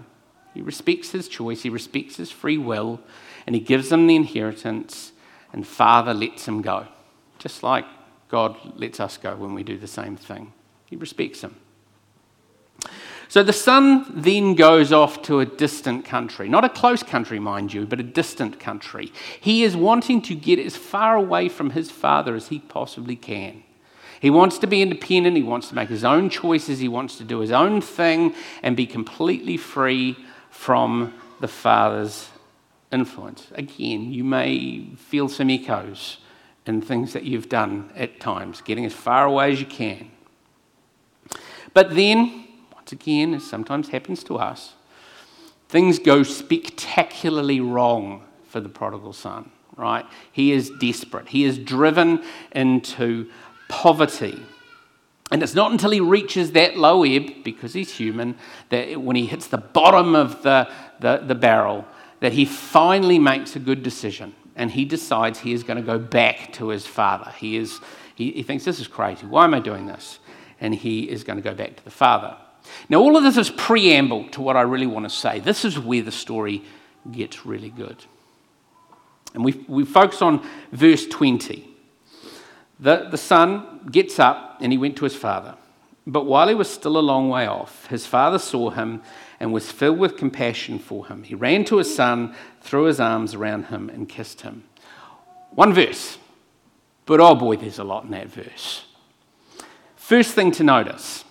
He 0.54 0.62
respects 0.62 1.12
his 1.12 1.28
choice, 1.28 1.64
he 1.64 1.70
respects 1.70 2.16
his 2.16 2.32
free 2.32 2.58
will, 2.58 3.02
and 3.46 3.56
he 3.56 3.62
gives 3.62 3.92
him 3.92 4.08
the 4.08 4.16
inheritance, 4.16 5.12
and 5.52 5.68
Father 5.68 6.14
lets 6.14 6.48
him 6.48 6.62
go. 6.62 6.88
Just 7.40 7.62
like 7.62 7.86
God 8.30 8.58
lets 8.76 9.00
us 9.00 9.18
go 9.18 9.36
when 9.36 9.54
we 9.54 9.64
do 9.64 9.78
the 9.78 9.88
same 9.88 10.16
thing. 10.16 10.54
He 10.86 10.96
respects 10.96 11.42
him. 11.42 11.56
So 13.28 13.44
the 13.44 13.54
son 13.54 14.06
then 14.10 14.56
goes 14.56 14.92
off 14.92 15.22
to 15.24 15.40
a 15.40 15.46
distant 15.46 16.04
country, 16.04 16.50
not 16.50 16.66
a 16.66 16.70
close 16.70 17.04
country, 17.04 17.40
mind 17.40 17.72
you, 17.72 17.86
but 17.86 18.00
a 18.00 18.04
distant 18.04 18.60
country. 18.60 19.14
He 19.40 19.64
is 19.64 19.76
wanting 19.76 20.24
to 20.24 20.36
get 20.36 20.58
as 20.58 20.76
far 20.76 21.16
away 21.16 21.48
from 21.48 21.72
his 21.72 21.92
father 21.92 22.34
as 22.34 22.48
he 22.48 22.58
possibly 22.58 23.16
can. 23.16 23.64
He 24.20 24.32
wants 24.32 24.58
to 24.60 24.68
be 24.68 24.82
independent, 24.82 25.38
he 25.38 25.44
wants 25.44 25.70
to 25.70 25.76
make 25.76 25.90
his 25.90 26.04
own 26.04 26.32
choices, 26.32 26.80
he 26.80 26.88
wants 26.88 27.18
to 27.18 27.24
do 27.24 27.40
his 27.40 27.52
own 27.52 27.82
thing 27.82 28.34
and 28.64 28.76
be 28.76 28.88
completely 28.88 29.58
free 29.58 30.18
from 30.50 31.14
the 31.40 31.48
father's 31.48 32.30
influence. 32.92 33.48
Again, 33.54 34.12
you 34.12 34.24
may 34.24 34.90
feel 34.98 35.30
some 35.30 35.52
echoes 35.52 36.18
in 36.70 36.82
things 36.82 37.14
that 37.14 37.24
you've 37.24 37.50
done 37.50 37.92
at 37.96 38.20
times, 38.20 38.62
getting 38.62 38.86
as 38.86 38.94
far 38.94 39.26
away 39.26 39.52
as 39.52 39.60
you 39.60 39.66
can. 39.66 40.10
But 41.74 41.96
then, 41.96 42.48
once 42.74 42.92
again, 42.92 43.34
as 43.34 43.44
sometimes 43.44 43.90
happens 43.90 44.24
to 44.26 44.38
us, 44.38 44.76
things 45.68 46.00
go 46.00 46.24
spectacularly 46.24 47.60
wrong 47.60 48.24
for 48.48 48.62
the 48.62 48.70
prodigal 48.70 49.14
son, 49.14 49.52
right? 49.76 50.06
He 50.32 50.52
is 50.52 50.72
desperate. 50.80 51.30
He 51.30 51.44
is 51.44 51.58
driven 51.58 52.24
into 52.52 53.30
poverty. 53.68 54.40
And 55.32 55.44
it's 55.44 55.54
not 55.56 55.72
until 55.72 55.92
he 55.92 56.00
reaches 56.00 56.52
that 56.54 56.78
low 56.78 57.04
ebb, 57.04 57.44
because 57.44 57.74
he's 57.74 57.98
human, 57.98 58.36
that 58.70 59.02
when 59.02 59.16
he 59.16 59.26
hits 59.26 59.48
the 59.48 59.58
bottom 59.58 60.16
of 60.16 60.44
the, 60.44 60.70
the, 61.00 61.18
the 61.18 61.36
barrel, 61.36 61.86
that 62.20 62.34
he 62.34 62.46
finally 62.46 63.18
makes 63.18 63.56
a 63.56 63.60
good 63.60 63.82
decision 63.82 64.36
and 64.60 64.70
he 64.70 64.86
decides 64.86 65.40
he 65.40 65.54
is 65.54 65.64
going 65.64 65.78
to 65.78 65.84
go 65.84 65.98
back 65.98 66.54
to 66.54 66.70
his 66.70 66.86
father. 66.86 67.32
He, 67.32 67.58
is, 67.58 67.80
he, 68.14 68.32
he 68.32 68.44
thinks, 68.44 68.66
This 68.66 68.80
is 68.80 68.88
crazy. 68.88 69.26
Why 69.26 69.46
am 69.46 69.56
I 69.56 69.60
doing 69.60 69.88
this? 69.88 70.20
and 70.62 70.76
he 70.76 71.10
is 71.10 71.24
going 71.24 71.38
to 71.38 71.44
go 71.44 71.56
back 71.56 71.76
to 71.78 71.84
the 71.84 71.92
Father. 71.92 72.36
Now, 72.90 73.00
all 73.00 73.16
of 73.16 73.24
this 73.24 73.38
is 73.38 73.50
preamble 73.50 74.30
to 74.30 74.42
what 74.42 74.58
I 74.58 74.62
really 74.62 74.88
want 74.88 75.06
to 75.06 75.10
say. 75.10 75.40
This 75.40 75.66
is 75.66 75.80
where 75.80 76.02
the 76.02 76.12
story 76.12 76.64
gets 77.12 77.46
really 77.46 77.70
good. 77.70 78.04
And 79.34 79.44
we, 79.44 79.64
we 79.68 79.86
focus 79.86 80.22
on 80.22 80.48
verse 80.72 81.06
20. 81.08 81.68
The, 82.80 83.08
the 83.10 83.18
son 83.18 83.88
gets 83.92 84.20
up 84.20 84.58
and 84.62 84.72
he 84.72 84.78
went 84.78 84.98
to 84.98 85.04
his 85.04 85.16
father. 85.16 85.56
But 86.06 86.26
while 86.26 86.48
he 86.48 86.56
was 86.56 86.70
still 86.70 86.98
a 86.98 87.00
long 87.00 87.30
way 87.30 87.46
off, 87.46 87.88
his 87.88 88.06
father 88.06 88.40
saw 88.40 88.72
him 88.72 89.02
and 89.40 89.54
was 89.54 89.72
filled 89.72 90.00
with 90.00 90.18
compassion 90.18 90.80
for 90.80 91.08
him. 91.08 91.24
He 91.24 91.36
ran 91.36 91.64
to 91.66 91.78
his 91.78 91.94
son, 91.94 92.36
threw 92.62 92.84
his 92.84 93.00
arms 93.00 93.34
around 93.34 93.66
him, 93.66 93.90
and 93.90 94.08
kissed 94.08 94.42
him. 94.42 94.64
One 95.52 95.74
verse. 95.74 96.18
But 97.06 97.20
oh 97.20 97.36
boy, 97.36 97.56
there's 97.56 97.80
a 97.80 97.84
lot 97.84 98.04
in 98.04 98.12
that 98.12 98.28
verse. 98.28 98.86
First 99.96 100.34
thing 100.34 100.52
to 100.54 100.64
notice 100.64 101.24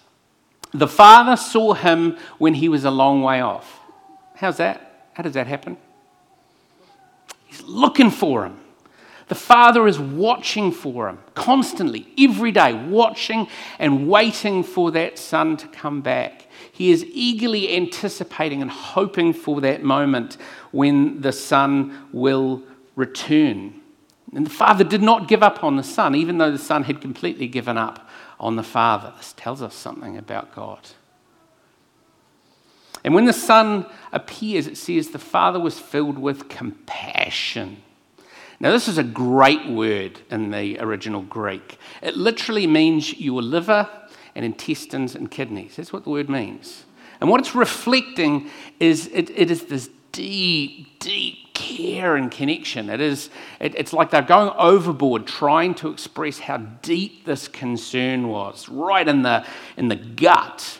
the 0.72 0.88
father 0.88 1.36
saw 1.36 1.74
him 1.74 2.18
when 2.38 2.54
he 2.54 2.68
was 2.68 2.84
a 2.84 2.90
long 2.90 3.22
way 3.22 3.40
off. 3.40 3.80
How's 4.36 4.58
that? 4.58 5.10
How 5.14 5.22
does 5.22 5.32
that 5.34 5.46
happen? 5.46 5.76
He's 7.46 7.62
looking 7.62 8.10
for 8.10 8.44
him. 8.44 8.58
The 9.28 9.34
father 9.34 9.86
is 9.86 9.98
watching 9.98 10.72
for 10.72 11.08
him 11.08 11.18
constantly, 11.34 12.08
every 12.18 12.50
day, 12.50 12.72
watching 12.72 13.46
and 13.78 14.08
waiting 14.08 14.62
for 14.62 14.90
that 14.92 15.18
son 15.18 15.56
to 15.58 15.68
come 15.68 16.00
back. 16.00 16.46
He 16.78 16.92
is 16.92 17.04
eagerly 17.12 17.74
anticipating 17.74 18.62
and 18.62 18.70
hoping 18.70 19.32
for 19.32 19.60
that 19.62 19.82
moment 19.82 20.36
when 20.70 21.20
the 21.22 21.32
son 21.32 22.06
will 22.12 22.62
return. 22.94 23.80
And 24.32 24.46
the 24.46 24.50
father 24.50 24.84
did 24.84 25.02
not 25.02 25.26
give 25.26 25.42
up 25.42 25.64
on 25.64 25.76
the 25.76 25.82
son, 25.82 26.14
even 26.14 26.38
though 26.38 26.52
the 26.52 26.56
son 26.58 26.84
had 26.84 27.00
completely 27.00 27.48
given 27.48 27.76
up 27.76 28.08
on 28.38 28.54
the 28.54 28.62
Father. 28.62 29.12
This 29.16 29.32
tells 29.36 29.60
us 29.60 29.74
something 29.74 30.16
about 30.16 30.54
God. 30.54 30.78
And 33.04 33.12
when 33.12 33.24
the 33.24 33.32
Son 33.32 33.86
appears, 34.12 34.66
it 34.66 34.76
says 34.76 35.08
the 35.08 35.18
Father 35.18 35.58
was 35.58 35.78
filled 35.78 36.18
with 36.18 36.48
compassion. 36.48 37.82
Now, 38.60 38.70
this 38.70 38.88
is 38.88 38.98
a 38.98 39.04
great 39.04 39.68
word 39.68 40.20
in 40.30 40.50
the 40.50 40.78
original 40.80 41.22
Greek. 41.22 41.78
It 42.02 42.16
literally 42.16 42.66
means 42.66 43.18
your 43.18 43.40
liver 43.40 43.88
and 44.38 44.44
intestines 44.44 45.16
and 45.16 45.28
kidneys. 45.32 45.74
That's 45.74 45.92
what 45.92 46.04
the 46.04 46.10
word 46.10 46.30
means. 46.30 46.84
And 47.20 47.28
what 47.28 47.40
it's 47.40 47.56
reflecting 47.56 48.48
is 48.78 49.08
it, 49.08 49.30
it 49.30 49.50
is 49.50 49.64
this 49.64 49.90
deep, 50.12 51.00
deep 51.00 51.52
care 51.54 52.14
and 52.14 52.30
connection. 52.30 52.88
It 52.88 53.00
is, 53.00 53.30
it, 53.58 53.74
it's 53.74 53.92
like 53.92 54.10
they're 54.10 54.22
going 54.22 54.52
overboard 54.56 55.26
trying 55.26 55.74
to 55.74 55.90
express 55.90 56.38
how 56.38 56.58
deep 56.58 57.24
this 57.24 57.48
concern 57.48 58.28
was, 58.28 58.68
right 58.68 59.08
in 59.08 59.22
the, 59.22 59.44
in 59.76 59.88
the 59.88 59.96
gut. 59.96 60.78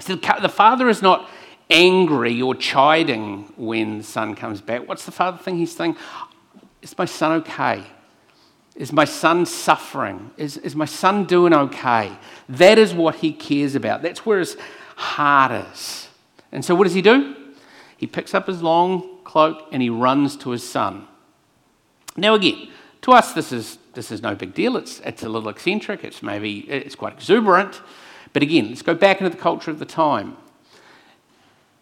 So 0.00 0.16
the 0.16 0.48
father 0.48 0.88
is 0.88 1.00
not 1.00 1.30
angry 1.70 2.42
or 2.42 2.56
chiding 2.56 3.52
when 3.56 3.98
the 3.98 4.04
son 4.04 4.34
comes 4.34 4.60
back. 4.60 4.88
What's 4.88 5.04
the 5.04 5.12
father 5.12 5.38
thing? 5.38 5.58
He's 5.58 5.76
saying, 5.76 5.96
Is 6.82 6.98
my 6.98 7.04
son 7.04 7.40
okay? 7.42 7.84
Is 8.74 8.92
my 8.92 9.04
son 9.04 9.46
suffering? 9.46 10.30
Is, 10.36 10.56
is 10.56 10.74
my 10.74 10.84
son 10.84 11.24
doing 11.24 11.54
okay? 11.54 12.12
That 12.48 12.76
is 12.78 12.92
what 12.92 13.16
he 13.16 13.32
cares 13.32 13.74
about. 13.74 14.02
That's 14.02 14.26
where 14.26 14.40
his 14.40 14.56
heart 14.96 15.52
is. 15.52 16.08
And 16.50 16.64
so 16.64 16.74
what 16.74 16.84
does 16.84 16.94
he 16.94 17.02
do? 17.02 17.36
He 17.96 18.06
picks 18.06 18.34
up 18.34 18.48
his 18.48 18.62
long 18.62 19.18
cloak 19.22 19.68
and 19.70 19.80
he 19.80 19.90
runs 19.90 20.36
to 20.38 20.50
his 20.50 20.68
son. 20.68 21.06
Now, 22.16 22.34
again, 22.34 22.68
to 23.02 23.12
us, 23.12 23.32
this 23.32 23.52
is, 23.52 23.78
this 23.94 24.10
is 24.10 24.22
no 24.22 24.34
big 24.34 24.54
deal. 24.54 24.76
It's, 24.76 25.00
it's 25.00 25.22
a 25.22 25.28
little 25.28 25.48
eccentric. 25.48 26.04
It's 26.04 26.22
maybe 26.22 26.60
it's 26.60 26.96
quite 26.96 27.14
exuberant. 27.14 27.80
But 28.32 28.42
again, 28.42 28.68
let's 28.68 28.82
go 28.82 28.94
back 28.94 29.20
into 29.20 29.30
the 29.30 29.40
culture 29.40 29.70
of 29.70 29.78
the 29.78 29.84
time. 29.84 30.36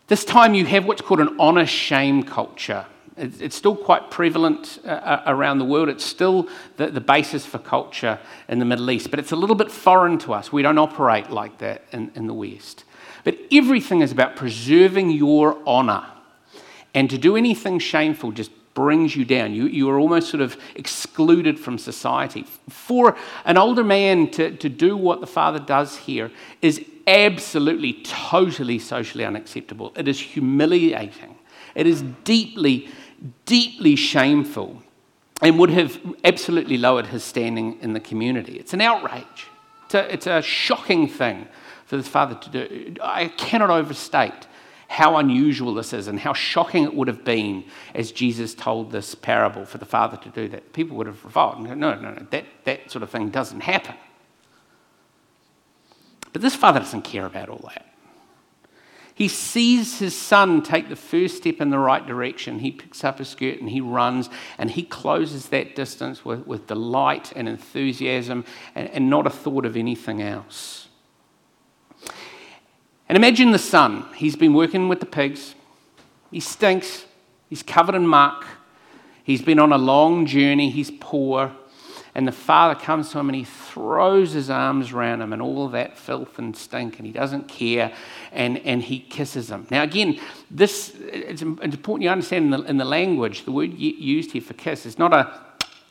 This 0.08 0.25
time, 0.25 0.54
you 0.54 0.66
have 0.66 0.84
what's 0.84 1.00
called 1.00 1.20
an 1.20 1.37
honor 1.40 1.64
shame 1.64 2.22
culture. 2.22 2.84
It's 3.16 3.54
still 3.54 3.76
quite 3.76 4.11
prevalent 4.11 4.78
uh, 4.85 4.88
uh, 4.88 5.23
around 5.26 5.59
the 5.59 5.64
world. 5.64 5.88
It's 5.88 6.04
still 6.04 6.49
the, 6.76 7.00
basis 7.00 7.45
for 7.45 7.59
culture 7.59 8.19
in 8.49 8.59
the 8.59 8.64
Middle 8.64 8.90
East, 8.90 9.11
but 9.11 9.19
it's 9.19 9.33
a 9.33 9.37
little 9.37 9.57
bit 9.57 9.71
foreign 9.71 10.19
to 10.21 10.33
us. 10.33 10.52
We 10.52 10.62
don't 10.62 10.78
operate 10.78 11.31
like 11.31 11.59
that 11.59 11.83
in, 11.92 12.11
in 12.14 12.26
the 12.26 12.35
West. 12.35 12.85
But 13.25 13.38
everything 13.52 14.00
is 14.00 14.12
about 14.12 14.37
preserving 14.37 15.11
your 15.11 15.59
honor. 15.66 16.07
And 16.95 17.09
to 17.11 17.19
do 17.19 17.37
anything 17.37 17.78
shameful 17.78 18.33
just 18.33 18.50
brings 18.75 19.14
you 19.14 19.25
down. 19.25 19.52
You, 19.52 19.66
you 19.66 19.90
are 19.90 19.99
almost 19.99 20.31
sort 20.31 20.40
of 20.40 20.57
excluded 20.75 21.59
from 21.59 21.78
society. 21.78 22.47
For 22.69 23.16
an 23.45 23.59
older 23.59 23.85
man 23.85 24.31
to, 24.33 24.57
to 24.57 24.69
do 24.69 24.97
what 24.97 25.21
the 25.21 25.26
father 25.26 25.59
does 25.59 25.97
here 25.97 26.31
is 26.62 26.85
absolutely, 27.07 27.95
totally 28.04 28.78
socially 28.78 29.25
unacceptable. 29.25 29.92
It 29.97 30.09
is 30.09 30.19
humiliating. 30.19 31.37
It 31.75 31.87
is 31.87 32.02
deeply, 32.25 32.88
deeply 33.46 33.96
shameful 33.96 34.82
and 35.40 35.58
would 35.58 35.70
have 35.70 35.98
absolutely 36.24 36.78
lowered 36.78 37.06
his 37.06 37.24
standing 37.24 37.78
in 37.80 37.92
the 37.92 38.00
community. 38.00 38.58
It's 38.58 38.72
an 38.72 38.80
outrage. 38.80 39.48
It's 39.86 39.94
a, 39.94 40.12
it's 40.12 40.26
a 40.26 40.42
shocking 40.42 41.08
thing 41.08 41.48
for 41.86 41.96
the 41.96 42.02
father 42.02 42.34
to 42.34 42.50
do. 42.50 42.94
I 43.02 43.28
cannot 43.28 43.70
overstate 43.70 44.46
how 44.88 45.16
unusual 45.16 45.74
this 45.74 45.92
is 45.92 46.06
and 46.06 46.20
how 46.20 46.32
shocking 46.32 46.84
it 46.84 46.94
would 46.94 47.08
have 47.08 47.24
been 47.24 47.64
as 47.94 48.12
Jesus 48.12 48.54
told 48.54 48.92
this 48.92 49.14
parable 49.14 49.64
for 49.64 49.78
the 49.78 49.86
father 49.86 50.16
to 50.18 50.28
do 50.28 50.48
that. 50.48 50.72
People 50.72 50.96
would 50.98 51.06
have 51.06 51.24
revolted 51.24 51.66
and 51.66 51.80
no, 51.80 51.94
no, 51.94 52.12
no, 52.12 52.26
that, 52.30 52.44
that 52.64 52.90
sort 52.90 53.02
of 53.02 53.10
thing 53.10 53.30
doesn't 53.30 53.60
happen. 53.60 53.94
But 56.32 56.42
this 56.42 56.54
father 56.54 56.80
doesn't 56.80 57.02
care 57.02 57.26
about 57.26 57.48
all 57.48 57.70
that. 57.74 57.91
He 59.14 59.28
sees 59.28 59.99
his 59.99 60.16
son 60.16 60.62
take 60.62 60.88
the 60.88 60.97
first 60.97 61.37
step 61.37 61.61
in 61.61 61.71
the 61.71 61.78
right 61.78 62.07
direction. 62.07 62.61
He 62.61 62.71
picks 62.71 63.04
up 63.04 63.19
his 63.19 63.28
skirt 63.28 63.61
and 63.61 63.69
he 63.69 63.81
runs 63.81 64.31
and 64.57 64.71
he 64.71 64.83
closes 64.83 65.49
that 65.50 65.76
distance 65.76 66.25
with, 66.25 66.47
with 66.47 66.66
delight 66.66 67.33
and 67.37 67.49
enthusiasm 67.49 68.45
and, 68.75 68.88
and 68.88 69.11
not 69.11 69.26
a 69.26 69.31
thought 69.31 69.66
of 69.66 69.76
anything 69.76 70.22
else. 70.22 70.88
And 73.09 73.16
imagine 73.16 73.51
the 73.51 73.59
son. 73.59 74.07
He's 74.16 74.37
been 74.37 74.55
working 74.55 74.88
with 74.88 75.01
the 75.01 75.07
pigs. 75.07 75.55
He 76.31 76.40
stinks. 76.40 77.05
He's 77.51 77.62
covered 77.62 77.94
in 77.94 78.07
muck. 78.07 78.46
He's 79.22 79.42
been 79.42 79.59
on 79.59 79.72
a 79.72 79.79
long 79.79 80.25
journey. 80.25 80.70
He's 80.70 80.90
poor. 80.98 81.53
And 82.14 82.29
the 82.29 82.33
father 82.33 82.79
comes 82.79 83.11
to 83.11 83.18
him 83.18 83.31
and 83.31 83.37
he 83.37 83.44
throws 83.44 84.33
his 84.33 84.51
arms 84.51 84.92
around 84.92 85.22
him 85.22 85.33
and 85.33 85.40
all 85.40 85.68
that 85.68 85.96
filth 85.96 86.38
and 86.38 86.55
stink, 86.55 86.98
and 86.98 87.07
he 87.07 87.12
doesn't 87.12 87.48
care, 87.48 87.94
and, 88.33 88.59
and 88.59 88.83
he 88.83 89.01
kisses 89.01 89.51
him. 89.51 89.66
Now, 89.70 89.83
again, 89.83 90.20
this 90.51 90.94
it's, 90.98 91.40
important 91.40 92.03
you 92.03 92.11
understand 92.11 92.46
in 92.46 92.51
the, 92.51 92.68
in 92.68 92.77
the 92.77 92.85
language, 92.85 93.44
the 93.44 93.53
word 93.53 93.72
used 93.72 94.33
here 94.33 94.42
for 94.42 94.53
kiss 94.53 94.85
is 94.85 94.98
not 94.98 95.14
a 95.14 95.40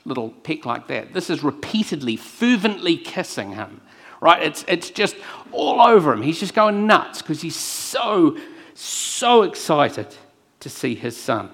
little 0.05 0.29
peck 0.29 0.65
like 0.65 0.87
that. 0.87 1.13
This 1.13 1.29
is 1.29 1.43
repeatedly, 1.43 2.17
fervently 2.17 2.97
kissing 2.97 3.53
him 3.53 3.81
right? 4.21 4.43
It's, 4.43 4.63
it's 4.67 4.89
just 4.89 5.17
all 5.51 5.81
over 5.81 6.13
him. 6.13 6.21
He's 6.21 6.39
just 6.39 6.53
going 6.53 6.87
nuts 6.87 7.21
because 7.21 7.41
he's 7.41 7.55
so, 7.55 8.37
so 8.73 9.41
excited 9.41 10.15
to 10.61 10.69
see 10.69 10.95
his 10.95 11.17
son. 11.17 11.49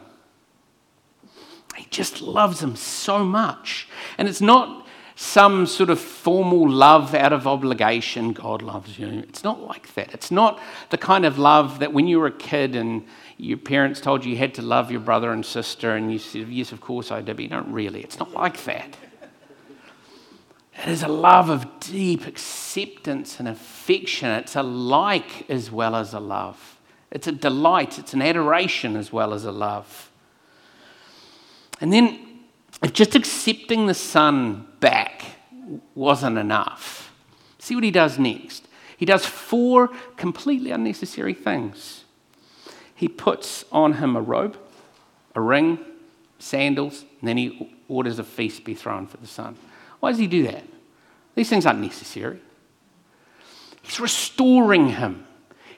He 1.78 1.86
just 1.90 2.22
loves 2.22 2.62
him 2.62 2.76
so 2.76 3.24
much. 3.24 3.88
And 4.18 4.28
it's 4.28 4.42
not 4.42 4.88
some 5.16 5.66
sort 5.66 5.90
of 5.90 6.00
formal 6.00 6.70
love 6.70 7.16
out 7.16 7.34
of 7.34 7.48
obligation. 7.48 8.34
God 8.34 8.62
loves 8.62 9.00
you. 9.00 9.08
It's 9.28 9.44
not 9.44 9.62
like 9.62 9.94
that. 9.96 10.14
It's 10.14 10.32
not 10.32 10.60
the 10.90 10.98
kind 10.98 11.26
of 11.26 11.40
love 11.40 11.80
that 11.80 11.94
when 11.94 12.08
you 12.08 12.20
were 12.20 12.28
a 12.28 12.32
kid 12.32 12.76
and 12.76 13.06
your 13.38 13.58
parents 13.58 14.02
told 14.02 14.26
you 14.26 14.32
you 14.32 14.38
had 14.38 14.54
to 14.56 14.62
love 14.62 14.92
your 14.92 15.00
brother 15.00 15.32
and 15.32 15.46
sister, 15.46 15.96
and 15.96 16.12
you 16.12 16.18
said, 16.20 16.48
Yes, 16.50 16.72
of 16.72 16.82
course 16.82 17.12
I 17.12 17.22
do, 17.22 17.34
but 17.34 17.44
you 17.44 17.50
don't 17.50 17.72
really. 17.72 18.02
It's 18.02 18.20
not 18.20 18.34
like 18.34 18.64
that. 18.66 18.98
It 20.84 20.90
is 20.90 21.02
a 21.02 21.08
love 21.08 21.50
of 21.50 21.80
deep 21.80 22.28
acceptance 22.28 23.40
and 23.40 23.48
affection. 23.48 24.30
It's 24.30 24.56
a 24.56 24.64
like 24.64 25.50
as 25.50 25.72
well 25.72 25.96
as 25.96 26.14
a 26.14 26.20
love. 26.20 26.80
It's 27.10 27.28
a 27.28 27.32
delight, 27.32 27.98
it's 27.98 28.14
an 28.14 28.22
adoration 28.22 28.96
as 28.96 29.12
well 29.12 29.34
as 29.34 29.46
a 29.46 29.52
love. 29.52 30.07
And 31.80 31.94
then, 31.94 32.20
just 32.92 33.16
accepting 33.16 33.88
the 33.88 33.94
Son 33.94 34.68
back 34.80 35.24
wasn't 35.96 36.38
enough, 36.38 37.14
see 37.60 37.76
what 37.76 37.84
he 37.84 37.92
does 37.92 38.18
next. 38.18 38.68
He 38.98 39.06
does 39.06 39.26
four 39.26 39.90
completely 40.16 40.72
unnecessary 40.72 41.36
things. 41.36 42.04
He 42.96 43.08
puts 43.08 43.64
on 43.72 43.94
him 43.94 44.16
a 44.16 44.22
robe, 44.22 44.58
a 45.36 45.42
ring, 45.42 45.78
sandals, 46.40 47.06
and 47.20 47.28
then 47.28 47.38
he 47.38 47.78
orders 47.88 48.18
a 48.18 48.24
feast 48.24 48.64
be 48.64 48.74
thrown 48.74 49.06
for 49.06 49.18
the 49.18 49.28
Son. 49.28 49.56
Why 50.00 50.10
does 50.10 50.20
he 50.20 50.26
do 50.26 50.44
that? 50.44 50.64
These 51.36 51.50
things 51.50 51.68
aren't 51.68 51.82
necessary. 51.82 52.40
He's 53.84 54.00
restoring 54.00 54.90
him. 54.90 55.27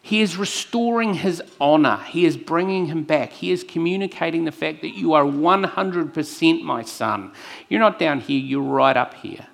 He 0.01 0.21
is 0.21 0.37
restoring 0.37 1.13
his 1.13 1.41
honor. 1.59 1.97
He 2.07 2.25
is 2.25 2.37
bringing 2.37 2.87
him 2.87 3.03
back. 3.03 3.31
He 3.31 3.51
is 3.51 3.63
communicating 3.63 4.45
the 4.45 4.51
fact 4.51 4.81
that 4.81 4.97
you 4.97 5.13
are 5.13 5.23
100% 5.23 6.61
my 6.63 6.83
son. 6.83 7.33
You're 7.67 7.81
not 7.81 7.99
down 7.99 8.21
here, 8.21 8.39
you're 8.39 8.61
right 8.61 8.95
up 8.95 9.13
here. 9.15 9.47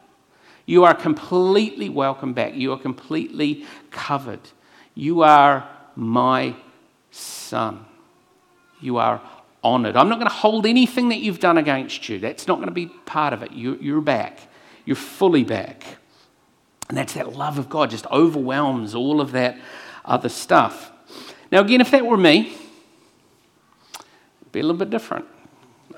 You 0.66 0.84
are 0.84 0.94
completely 0.94 1.90
welcome 1.90 2.34
back. 2.34 2.56
You 2.56 2.72
are 2.74 2.80
completely 2.80 3.66
covered. 3.92 4.40
You 4.96 5.22
are 5.22 5.70
my 5.96 6.56
son. 7.12 7.86
You 8.82 8.98
are 8.98 9.22
honored. 9.64 9.96
I'm 9.96 10.10
not 10.10 10.16
going 10.16 10.30
to 10.30 10.34
hold 10.34 10.66
anything 10.66 11.10
that 11.10 11.20
you've 11.20 11.40
done 11.40 11.58
against 11.58 12.08
you. 12.10 12.20
That's 12.20 12.48
not 12.48 12.56
going 12.56 12.68
to 12.68 12.74
be 12.74 12.88
part 12.88 13.34
of 13.34 13.44
it. 13.44 13.52
You, 13.52 13.98
are 13.98 14.02
back. 14.02 14.40
You're 14.86 14.96
fully 14.96 15.44
back. 15.44 15.84
And 16.88 16.98
that's 16.98 17.14
that 17.14 17.34
love 17.34 17.58
of 17.58 17.68
God 17.68 17.90
just 17.90 18.06
overwhelms 18.08 18.94
all 18.94 19.22
of 19.22 19.32
that 19.32 19.58
other 20.06 20.30
stuff. 20.30 20.92
Now, 21.52 21.62
again, 21.62 21.82
if 21.82 21.92
that 21.92 22.06
were 22.06 22.18
me, 22.18 22.56
it'd 23.94 24.52
be 24.52 24.60
a 24.60 24.64
little 24.64 24.78
bit 24.78 24.90
different. 24.90 25.26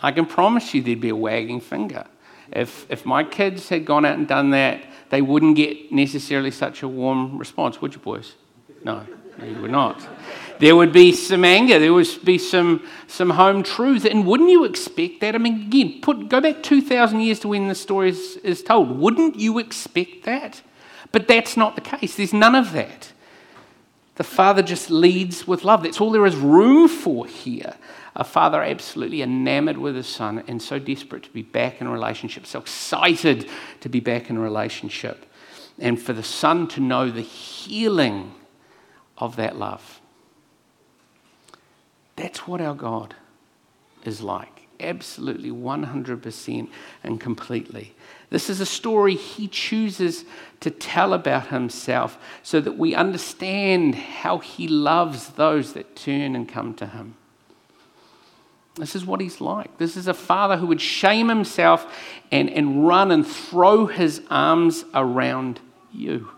I 0.01 0.11
can 0.11 0.25
promise 0.25 0.73
you 0.73 0.81
there'd 0.81 1.01
be 1.01 1.09
a 1.09 1.15
wagging 1.15 1.61
finger. 1.61 2.05
If, 2.51 2.89
if 2.89 3.05
my 3.05 3.23
kids 3.23 3.69
had 3.69 3.85
gone 3.85 4.05
out 4.05 4.17
and 4.17 4.27
done 4.27 4.51
that, 4.51 4.83
they 5.09 5.21
wouldn't 5.21 5.55
get 5.55 5.91
necessarily 5.91 6.51
such 6.51 6.83
a 6.83 6.87
warm 6.87 7.37
response, 7.37 7.81
would 7.81 7.93
you, 7.93 7.99
boys? 7.99 8.35
No, 8.83 9.05
you 9.43 9.55
would 9.61 9.71
not. 9.71 10.07
There 10.59 10.75
would 10.75 10.91
be 10.91 11.11
some 11.11 11.45
anger. 11.45 11.79
There 11.79 11.93
would 11.93 12.07
be 12.23 12.37
some, 12.37 12.83
some 13.07 13.31
home 13.31 13.63
truth. 13.63 14.05
And 14.05 14.25
wouldn't 14.25 14.49
you 14.49 14.63
expect 14.65 15.21
that? 15.21 15.35
I 15.35 15.37
mean, 15.37 15.67
again, 15.67 15.99
put, 16.01 16.29
go 16.29 16.41
back 16.41 16.63
2,000 16.63 17.19
years 17.19 17.39
to 17.39 17.49
when 17.49 17.67
the 17.67 17.75
story 17.75 18.09
is, 18.09 18.37
is 18.37 18.63
told. 18.63 18.97
Wouldn't 18.97 19.39
you 19.39 19.59
expect 19.59 20.23
that? 20.23 20.61
But 21.11 21.27
that's 21.27 21.55
not 21.55 21.75
the 21.75 21.81
case. 21.81 22.15
There's 22.15 22.33
none 22.33 22.55
of 22.55 22.73
that. 22.73 23.13
The 24.17 24.23
Father 24.23 24.61
just 24.61 24.89
leads 24.89 25.47
with 25.47 25.63
love. 25.63 25.83
That's 25.83 26.01
all 26.01 26.11
there 26.11 26.25
is 26.25 26.35
room 26.35 26.87
for 26.87 27.25
here. 27.25 27.75
A 28.15 28.23
father 28.23 28.63
absolutely 28.63 29.21
enamored 29.21 29.77
with 29.77 29.95
his 29.95 30.07
son 30.07 30.43
and 30.47 30.59
so 30.59 30.79
desperate 30.79 31.21
to 31.23 31.29
be 31.29 31.43
back 31.43 31.79
in 31.79 31.85
a 31.85 31.91
relationship, 31.91 32.47
so 32.47 32.57
excited 32.57 33.47
to 33.79 33.89
be 33.89 33.99
back 33.99 34.31
in 34.31 34.37
a 34.37 34.39
relationship, 34.39 35.27
and 35.77 36.01
for 36.01 36.13
the 36.13 36.23
son 36.23 36.67
to 36.69 36.81
know 36.81 37.11
the 37.11 37.21
healing 37.21 38.33
of 39.19 39.35
that 39.35 39.55
love. 39.55 40.01
That's 42.15 42.47
what 42.47 42.59
our 42.59 42.73
God 42.73 43.13
is 44.03 44.21
like. 44.21 44.67
Absolutely, 44.79 45.51
100% 45.51 46.69
and 47.03 47.19
completely. 47.19 47.95
This 48.29 48.49
is 48.49 48.59
a 48.59 48.65
story 48.65 49.15
he 49.15 49.47
chooses 49.47 50.25
to 50.59 50.69
tell 50.69 51.13
about 51.13 51.47
himself 51.47 52.17
so 52.43 52.59
that 52.59 52.77
we 52.77 52.93
understand 52.93 53.95
how 53.95 54.39
he 54.39 54.67
loves 54.67 55.29
those 55.29 55.73
that 55.73 55.95
turn 55.95 56.35
and 56.35 56.47
come 56.47 56.73
to 56.75 56.87
him. 56.87 57.15
This 58.75 58.95
is 58.95 59.05
what 59.05 59.21
he's 59.21 59.41
like. 59.41 59.77
This 59.77 59.97
is 59.97 60.07
a 60.07 60.13
father 60.13 60.57
who 60.57 60.67
would 60.67 60.81
shame 60.81 61.29
himself 61.29 61.91
and, 62.31 62.49
and 62.49 62.87
run 62.87 63.11
and 63.11 63.25
throw 63.25 63.87
his 63.87 64.21
arms 64.29 64.85
around 64.93 65.59
you. 65.91 66.29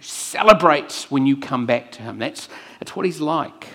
Celebrates 0.00 1.10
when 1.10 1.26
you 1.26 1.36
come 1.36 1.66
back 1.66 1.90
to 1.92 2.02
him. 2.02 2.18
That's, 2.18 2.48
that's 2.78 2.94
what 2.94 3.06
he's 3.06 3.20
like. 3.20 3.68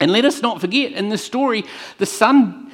And 0.00 0.12
let 0.12 0.24
us 0.24 0.40
not 0.40 0.60
forget, 0.60 0.92
in 0.92 1.08
the 1.08 1.18
story, 1.18 1.64
the 1.98 2.06
son 2.06 2.67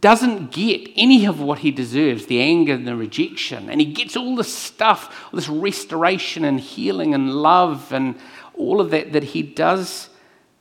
doesn't 0.00 0.52
get 0.52 0.90
any 0.96 1.24
of 1.24 1.40
what 1.40 1.60
he 1.60 1.70
deserves 1.70 2.26
the 2.26 2.40
anger 2.40 2.74
and 2.74 2.86
the 2.86 2.96
rejection. 2.96 3.70
And 3.70 3.80
he 3.80 3.86
gets 3.92 4.16
all 4.16 4.36
this 4.36 4.54
stuff, 4.54 5.26
all 5.26 5.36
this 5.38 5.48
restoration 5.48 6.44
and 6.44 6.60
healing 6.60 7.14
and 7.14 7.34
love 7.34 7.92
and 7.92 8.16
all 8.54 8.80
of 8.80 8.90
that 8.90 9.12
that 9.12 9.24
he 9.24 9.42
does 9.42 10.10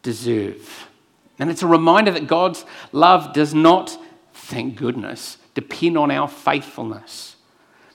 deserve. 0.01 0.87
And 1.39 1.49
it's 1.51 1.63
a 1.63 1.67
reminder 1.67 2.11
that 2.11 2.27
God's 2.27 2.65
love 2.91 3.33
does 3.33 3.53
not, 3.53 3.97
thank 4.33 4.75
goodness, 4.75 5.37
depend 5.53 5.97
on 5.97 6.09
our 6.09 6.27
faithfulness. 6.27 7.35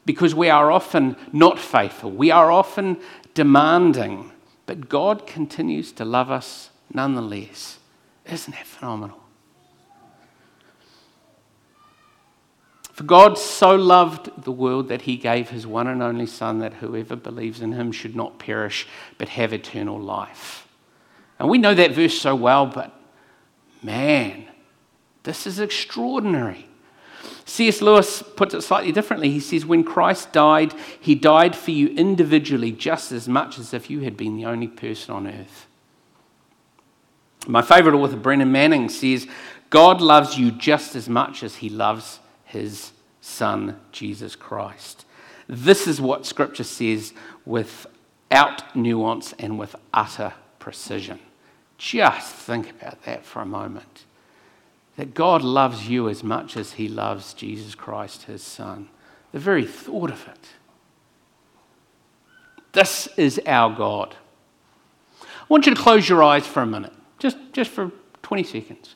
Because 0.05 0.35
we 0.35 0.51
are 0.51 0.71
often 0.71 1.17
not 1.33 1.59
faithful, 1.59 2.11
we 2.11 2.31
are 2.31 2.51
often 2.51 2.99
demanding, 3.35 4.33
but 4.67 4.89
God 4.89 5.27
continues 5.27 5.93
to 5.93 6.05
love 6.05 6.31
us 6.31 6.71
nonetheless. 6.93 7.79
Isn't 8.27 8.55
that 8.55 8.67
phenomenal? 8.67 9.22
For 13.03 13.07
God 13.07 13.37
so 13.37 13.75
loved 13.75 14.45
the 14.45 14.53
world 14.53 14.87
that 14.87 15.03
he 15.03 15.17
gave 15.17 15.51
his 15.51 15.67
one 15.67 15.89
and 15.89 16.01
only 16.01 16.25
Son, 16.25 16.61
that 16.61 16.75
whoever 16.75 17.17
believes 17.17 17.61
in 17.61 17.73
him 17.73 17.91
should 17.91 18.15
not 18.15 18.39
perish, 18.39 18.87
but 19.19 19.31
have 19.31 19.53
eternal 19.53 19.99
life. 19.99 20.69
And 21.41 21.49
we 21.49 21.59
know 21.59 21.75
that 21.75 21.91
verse 21.91 22.17
so 22.17 22.37
well, 22.37 22.65
but 22.65 22.97
man, 23.83 24.47
this 25.25 25.49
is 25.49 25.59
extraordinary. 25.59 26.69
C.S. 27.45 27.83
Lewis 27.83 28.23
puts 28.23 28.55
it 28.55 28.63
slightly 28.63 28.93
differently. 28.93 29.31
He 29.31 29.41
says, 29.41 29.67
When 29.67 29.83
Christ 29.83 30.33
died, 30.33 30.73
he 31.01 31.17
died 31.17 31.57
for 31.57 31.73
you 31.73 31.89
individually 31.89 32.71
just 32.71 33.11
as 33.11 33.29
much 33.29 33.59
as 33.59 33.75
if 33.75 33.91
you 33.91 33.99
had 34.03 34.17
been 34.17 34.37
the 34.37 34.47
only 34.47 34.69
person 34.69 35.13
on 35.13 35.27
earth. 35.27 35.67
My 37.49 37.63
favorite 37.63 37.97
author, 37.97 38.15
Brennan 38.15 38.53
Manning, 38.53 38.89
says, 38.89 39.27
God 39.71 40.01
loves 40.01 40.39
you 40.39 40.53
just 40.53 40.95
as 40.95 41.09
much 41.09 41.43
as 41.43 41.57
he 41.57 41.69
loves 41.69 42.21
his 42.53 42.93
son, 43.23 43.81
Jesus 43.93 44.37
Christ. 44.37 45.07
This 45.49 45.87
is 45.87 46.01
what 46.01 46.27
Scripture 46.27 46.65
says 46.65 47.15
without 47.47 48.77
nuance 48.77 49.33
and 49.39 49.59
with 49.59 49.75
utter 49.95 50.35
precision. 50.59 51.19
Just 51.79 52.35
think 52.35 52.71
about 52.71 53.03
that 53.05 53.25
for 53.25 53.41
a 53.41 53.47
moment. 53.47 54.05
That 54.97 55.15
God 55.15 55.43
loves 55.43 55.89
you 55.89 56.11
as 56.11 56.23
much 56.23 56.57
as 56.57 56.73
he 56.73 56.89
loves 56.89 57.33
Jesus 57.33 57.75
Christ, 57.75 58.25
his 58.25 58.43
son. 58.43 58.89
The 59.33 59.39
very 59.39 59.67
thought 59.67 60.11
of 60.11 60.29
it. 60.29 60.49
This 62.73 63.09
is 63.17 63.41
our 63.47 63.75
God. 63.75 64.15
I 65.23 65.45
want 65.49 65.67
you 65.67 65.75
to 65.75 65.81
close 65.81 66.07
your 66.07 66.23
eyes 66.23 66.47
for 66.47 66.61
a 66.61 66.67
minute, 66.67 66.93
just, 67.19 67.39
just 67.53 67.71
for 67.71 67.91
20 68.23 68.43
seconds. 68.43 68.95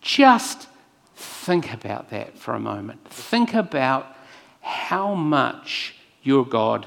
Just 0.00 0.68
think 1.16 1.72
about 1.72 2.10
that 2.10 2.38
for 2.38 2.54
a 2.54 2.60
moment. 2.60 3.08
Think 3.08 3.54
about 3.54 4.14
how 4.60 5.14
much 5.14 5.94
your 6.22 6.44
God 6.44 6.86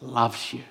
loves 0.00 0.52
you. 0.52 0.62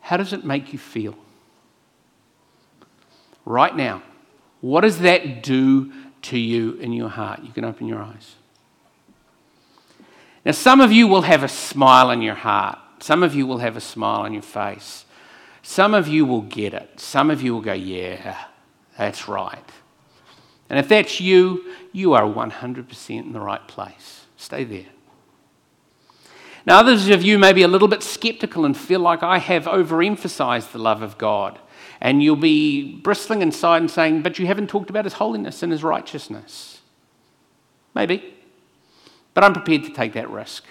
How 0.00 0.18
does 0.18 0.34
it 0.34 0.44
make 0.44 0.72
you 0.72 0.78
feel? 0.78 1.16
Right 3.46 3.74
now, 3.74 4.02
what 4.60 4.82
does 4.82 4.98
that 5.00 5.42
do 5.42 5.92
to 6.22 6.38
you 6.38 6.74
in 6.74 6.92
your 6.92 7.08
heart? 7.08 7.40
You 7.42 7.52
can 7.52 7.64
open 7.64 7.88
your 7.88 8.02
eyes. 8.02 8.34
Now, 10.44 10.52
some 10.52 10.82
of 10.82 10.92
you 10.92 11.08
will 11.08 11.22
have 11.22 11.42
a 11.42 11.48
smile 11.48 12.10
in 12.10 12.20
your 12.20 12.34
heart. 12.34 12.78
Some 13.00 13.22
of 13.22 13.34
you 13.34 13.46
will 13.46 13.58
have 13.58 13.76
a 13.76 13.80
smile 13.80 14.20
on 14.20 14.32
your 14.32 14.42
face. 14.42 15.04
Some 15.62 15.94
of 15.94 16.08
you 16.08 16.24
will 16.24 16.42
get 16.42 16.74
it. 16.74 17.00
Some 17.00 17.30
of 17.30 17.42
you 17.42 17.54
will 17.54 17.62
go, 17.62 17.72
Yeah, 17.72 18.46
that's 18.98 19.28
right. 19.28 19.70
And 20.68 20.78
if 20.78 20.88
that's 20.88 21.20
you, 21.20 21.72
you 21.92 22.14
are 22.14 22.22
100% 22.22 23.10
in 23.10 23.32
the 23.32 23.40
right 23.40 23.66
place. 23.68 24.26
Stay 24.36 24.64
there. 24.64 24.86
Now, 26.66 26.78
others 26.78 27.08
of 27.10 27.22
you 27.22 27.38
may 27.38 27.52
be 27.52 27.62
a 27.62 27.68
little 27.68 27.88
bit 27.88 28.02
skeptical 28.02 28.64
and 28.64 28.76
feel 28.76 29.00
like 29.00 29.22
I 29.22 29.38
have 29.38 29.64
overemphasized 29.64 30.72
the 30.72 30.78
love 30.78 31.02
of 31.02 31.18
God. 31.18 31.58
And 32.00 32.22
you'll 32.22 32.36
be 32.36 32.96
bristling 32.96 33.42
inside 33.42 33.78
and 33.78 33.90
saying, 33.90 34.22
But 34.22 34.38
you 34.38 34.46
haven't 34.46 34.68
talked 34.68 34.90
about 34.90 35.04
his 35.04 35.14
holiness 35.14 35.62
and 35.62 35.70
his 35.70 35.84
righteousness. 35.84 36.80
Maybe. 37.94 38.34
But 39.34 39.44
I'm 39.44 39.52
prepared 39.52 39.84
to 39.84 39.90
take 39.90 40.14
that 40.14 40.30
risk. 40.30 40.64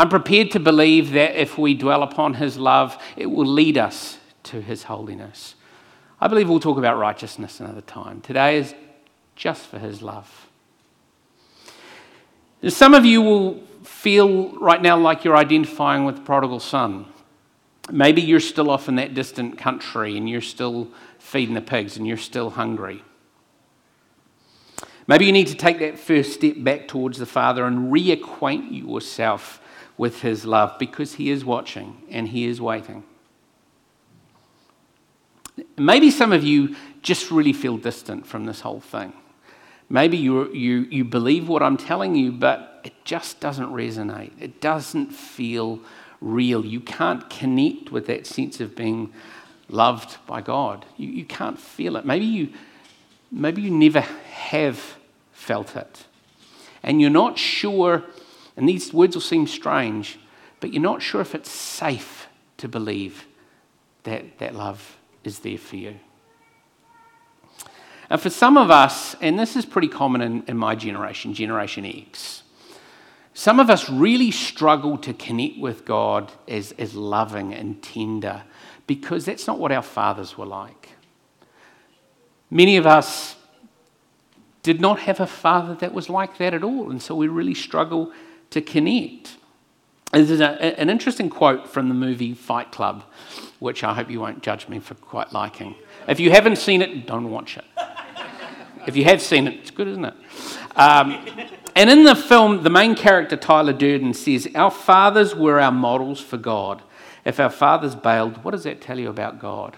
I'm 0.00 0.08
prepared 0.08 0.52
to 0.52 0.60
believe 0.60 1.12
that 1.12 1.38
if 1.38 1.58
we 1.58 1.74
dwell 1.74 2.02
upon 2.02 2.32
his 2.32 2.56
love, 2.56 2.96
it 3.18 3.26
will 3.26 3.44
lead 3.44 3.76
us 3.76 4.16
to 4.44 4.62
his 4.62 4.84
holiness. 4.84 5.56
I 6.18 6.26
believe 6.26 6.48
we'll 6.48 6.58
talk 6.58 6.78
about 6.78 6.96
righteousness 6.96 7.60
another 7.60 7.82
time. 7.82 8.22
Today 8.22 8.56
is 8.56 8.74
just 9.36 9.66
for 9.66 9.78
his 9.78 10.00
love. 10.00 10.48
Some 12.66 12.94
of 12.94 13.04
you 13.04 13.20
will 13.20 13.62
feel 13.84 14.56
right 14.58 14.80
now 14.80 14.96
like 14.96 15.22
you're 15.22 15.36
identifying 15.36 16.06
with 16.06 16.16
the 16.16 16.22
prodigal 16.22 16.60
son. 16.60 17.04
Maybe 17.90 18.22
you're 18.22 18.40
still 18.40 18.70
off 18.70 18.88
in 18.88 18.94
that 18.94 19.12
distant 19.12 19.58
country 19.58 20.16
and 20.16 20.26
you're 20.26 20.40
still 20.40 20.88
feeding 21.18 21.54
the 21.54 21.60
pigs 21.60 21.98
and 21.98 22.06
you're 22.06 22.16
still 22.16 22.48
hungry. 22.48 23.04
Maybe 25.06 25.26
you 25.26 25.32
need 25.32 25.48
to 25.48 25.56
take 25.56 25.78
that 25.80 25.98
first 25.98 26.32
step 26.32 26.54
back 26.56 26.88
towards 26.88 27.18
the 27.18 27.26
Father 27.26 27.66
and 27.66 27.92
reacquaint 27.92 28.70
yourself 28.70 29.60
with 30.00 30.22
His 30.22 30.46
love 30.46 30.78
because 30.78 31.16
He 31.16 31.28
is 31.28 31.44
watching 31.44 32.00
and 32.08 32.26
He 32.26 32.46
is 32.46 32.58
waiting. 32.58 33.04
Maybe 35.76 36.10
some 36.10 36.32
of 36.32 36.42
you 36.42 36.74
just 37.02 37.30
really 37.30 37.52
feel 37.52 37.76
distant 37.76 38.26
from 38.26 38.46
this 38.46 38.60
whole 38.62 38.80
thing. 38.80 39.12
Maybe 39.90 40.16
you, 40.16 40.50
you, 40.54 40.86
you 40.90 41.04
believe 41.04 41.50
what 41.50 41.62
I'm 41.62 41.76
telling 41.76 42.14
you, 42.14 42.32
but 42.32 42.80
it 42.82 42.94
just 43.04 43.40
doesn't 43.40 43.68
resonate. 43.68 44.32
It 44.40 44.62
doesn't 44.62 45.12
feel 45.12 45.80
real. 46.22 46.64
You 46.64 46.80
can't 46.80 47.28
connect 47.28 47.92
with 47.92 48.06
that 48.06 48.26
sense 48.26 48.58
of 48.58 48.74
being 48.74 49.12
loved 49.68 50.16
by 50.26 50.40
God. 50.40 50.86
You, 50.96 51.10
you 51.10 51.26
can't 51.26 51.58
feel 51.58 51.96
it. 51.96 52.06
Maybe 52.06 52.24
you, 52.24 52.54
maybe 53.30 53.60
you 53.60 53.70
never 53.70 54.00
have 54.00 54.96
felt 55.34 55.76
it. 55.76 56.06
And 56.82 57.02
you're 57.02 57.10
not 57.10 57.36
sure, 57.36 58.02
and 58.56 58.68
these 58.68 58.92
words 58.92 59.16
will 59.16 59.20
seem 59.20 59.46
strange, 59.46 60.18
but 60.60 60.72
you're 60.72 60.82
not 60.82 61.02
sure 61.02 61.20
if 61.20 61.34
it's 61.34 61.50
safe 61.50 62.28
to 62.58 62.68
believe 62.68 63.26
that 64.04 64.38
that 64.38 64.54
love 64.54 64.98
is 65.24 65.40
there 65.40 65.58
for 65.58 65.76
you. 65.76 65.96
And 68.08 68.20
for 68.20 68.30
some 68.30 68.56
of 68.56 68.70
us, 68.70 69.14
and 69.20 69.38
this 69.38 69.54
is 69.54 69.64
pretty 69.64 69.88
common 69.88 70.20
in, 70.20 70.44
in 70.48 70.56
my 70.56 70.74
generation, 70.74 71.32
Generation 71.32 71.86
X, 71.86 72.42
some 73.32 73.60
of 73.60 73.70
us 73.70 73.88
really 73.88 74.32
struggle 74.32 74.98
to 74.98 75.14
connect 75.14 75.58
with 75.58 75.84
God 75.84 76.32
as, 76.48 76.72
as 76.72 76.94
loving 76.94 77.54
and 77.54 77.80
tender 77.82 78.42
because 78.86 79.24
that's 79.24 79.46
not 79.46 79.60
what 79.60 79.70
our 79.70 79.82
fathers 79.82 80.36
were 80.36 80.46
like. 80.46 80.90
Many 82.50 82.76
of 82.76 82.86
us 82.86 83.36
did 84.62 84.80
not 84.80 84.98
have 85.00 85.20
a 85.20 85.26
father 85.26 85.74
that 85.76 85.94
was 85.94 86.10
like 86.10 86.38
that 86.38 86.52
at 86.52 86.64
all, 86.64 86.90
and 86.90 87.00
so 87.00 87.14
we 87.14 87.28
really 87.28 87.54
struggle 87.54 88.12
to 88.50 88.60
connect. 88.60 89.36
There's 90.12 90.40
a, 90.40 90.80
an 90.80 90.90
interesting 90.90 91.30
quote 91.30 91.68
from 91.68 91.88
the 91.88 91.94
movie 91.94 92.34
Fight 92.34 92.72
Club, 92.72 93.04
which 93.60 93.84
I 93.84 93.94
hope 93.94 94.10
you 94.10 94.20
won't 94.20 94.42
judge 94.42 94.68
me 94.68 94.80
for 94.80 94.94
quite 94.94 95.32
liking. 95.32 95.76
If 96.08 96.18
you 96.18 96.30
haven't 96.30 96.56
seen 96.56 96.82
it, 96.82 97.06
don't 97.06 97.30
watch 97.30 97.56
it. 97.56 97.64
If 98.86 98.96
you 98.96 99.04
have 99.04 99.22
seen 99.22 99.46
it, 99.46 99.54
it's 99.54 99.70
good, 99.70 99.88
isn't 99.88 100.04
it? 100.04 100.14
Um, 100.74 101.24
and 101.76 101.90
in 101.90 102.04
the 102.04 102.16
film, 102.16 102.62
the 102.62 102.70
main 102.70 102.94
character, 102.94 103.36
Tyler 103.36 103.72
Durden, 103.72 104.14
says, 104.14 104.48
Our 104.54 104.70
fathers 104.70 105.34
were 105.34 105.60
our 105.60 105.70
models 105.70 106.20
for 106.20 106.38
God. 106.38 106.82
If 107.24 107.38
our 107.38 107.50
fathers 107.50 107.94
bailed, 107.94 108.42
what 108.42 108.52
does 108.52 108.64
that 108.64 108.80
tell 108.80 108.98
you 108.98 109.10
about 109.10 109.38
God? 109.38 109.76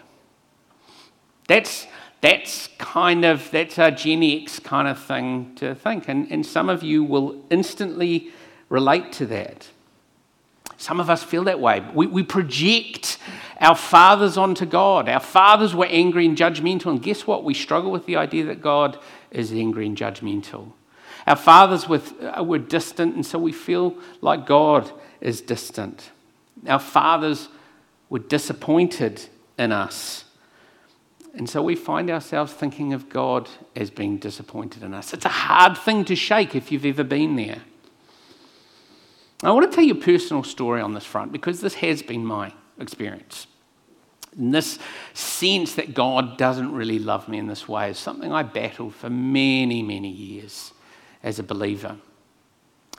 That's, 1.49 1.87
that's 2.21 2.69
kind 2.79 3.25
of, 3.25 3.51
that's 3.51 3.79
a 3.79 3.91
Gen 3.91 4.23
X 4.23 4.61
kind 4.61 4.87
of 4.87 4.99
thing 4.99 5.55
to 5.57 5.75
think. 5.75 6.09
And, 6.09 6.31
and 6.31 6.47
some 6.47 6.69
of 6.69 6.83
you 6.83 7.03
will 7.03 7.45
instantly 7.51 8.33
relate 8.73 9.13
to 9.13 9.27
that. 9.27 9.69
Some 10.79 10.99
of 10.99 11.11
us 11.11 11.23
feel 11.23 11.45
that 11.45 11.61
way. 11.61 11.85
We, 11.93 12.07
we 12.07 12.23
project 12.23 13.19
our 13.61 13.77
fathers 13.77 14.39
onto 14.39 14.65
God. 14.65 15.11
Our 15.11 15.21
fathers 15.21 15.75
were 15.75 15.87
angry 15.87 16.25
and 16.25 16.37
judgmental, 16.39 16.87
and 16.87 17.03
guess 17.03 17.27
what? 17.27 17.45
We 17.45 17.53
struggle 17.53 17.93
with 17.93 18.07
the 18.07 18.17
idea 18.17 18.47
that 18.47 18.63
God 18.63 18.99
is 19.31 19.53
angry 19.53 19.87
and 19.87 19.97
judgmental. 19.97 20.73
Our 21.27 21.37
fathers 21.37 21.85
uh, 21.85 22.43
were 22.43 22.59
distant, 22.59 23.15
and 23.15 23.27
so 23.27 23.39
we 23.39 23.53
feel 23.53 23.95
like 24.23 24.47
God 24.47 24.91
is 25.21 25.43
distant. 25.43 26.11
Our 26.67 26.81
fathers 26.81 27.51
were 28.09 28.21
disappointed 28.21 29.21
in 29.59 29.71
us. 29.71 30.25
And 31.35 31.49
so 31.49 31.63
we 31.63 31.77
find 31.77 32.09
ourselves 32.09 32.55
thinking 32.55 32.95
of 32.95 33.11
God 33.11 33.51
as 33.77 33.91
being 33.91 34.17
disappointed 34.17 34.83
in 34.83 34.95
us. 34.95 35.13
It's 35.13 35.27
a 35.27 35.29
hard 35.29 35.77
thing 35.77 36.07
to 36.07 36.17
shake 36.17 36.57
if 36.57 36.73
you've 36.73 36.87
ever 36.87 37.05
been 37.05 37.37
there. 37.37 37.61
I 39.43 39.51
want 39.51 39.71
to 39.71 39.75
tell 39.75 39.85
you 39.85 39.95
a 39.95 39.97
personal 39.97 40.45
story 40.45 40.81
on 40.81 40.95
this 40.95 41.05
front 41.05 41.33
because 41.33 41.61
this 41.61 41.75
has 41.75 42.03
been 42.03 42.25
my 42.25 42.53
experience. 42.79 43.47
And 44.37 44.55
this 44.55 44.79
sense 45.15 45.75
that 45.75 45.95
God 45.95 46.39
doesn't 46.39 46.73
really 46.73 46.99
love 46.99 47.29
me 47.29 47.39
in 47.39 47.49
this 47.49 47.69
way 47.69 47.91
is 47.91 47.99
something 47.99 48.33
I 48.33 48.43
battled 48.43 48.95
for 48.95 49.11
many, 49.11 49.83
many 49.83 50.09
years 50.09 50.73
as 51.23 51.39
a 51.39 51.43
believer. 51.43 51.97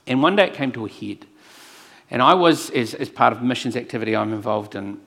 And 0.05 0.21
one 0.21 0.35
day 0.35 0.47
it 0.47 0.53
came 0.53 0.71
to 0.73 0.85
a 0.85 0.89
head. 0.89 1.25
And 2.11 2.21
I 2.21 2.33
was, 2.33 2.69
as, 2.71 2.93
as 2.93 3.09
part 3.09 3.33
of 3.33 3.41
missions 3.41 3.75
activity 3.75 4.15
I'm 4.15 4.33
involved 4.33 4.75
in, 4.75 4.99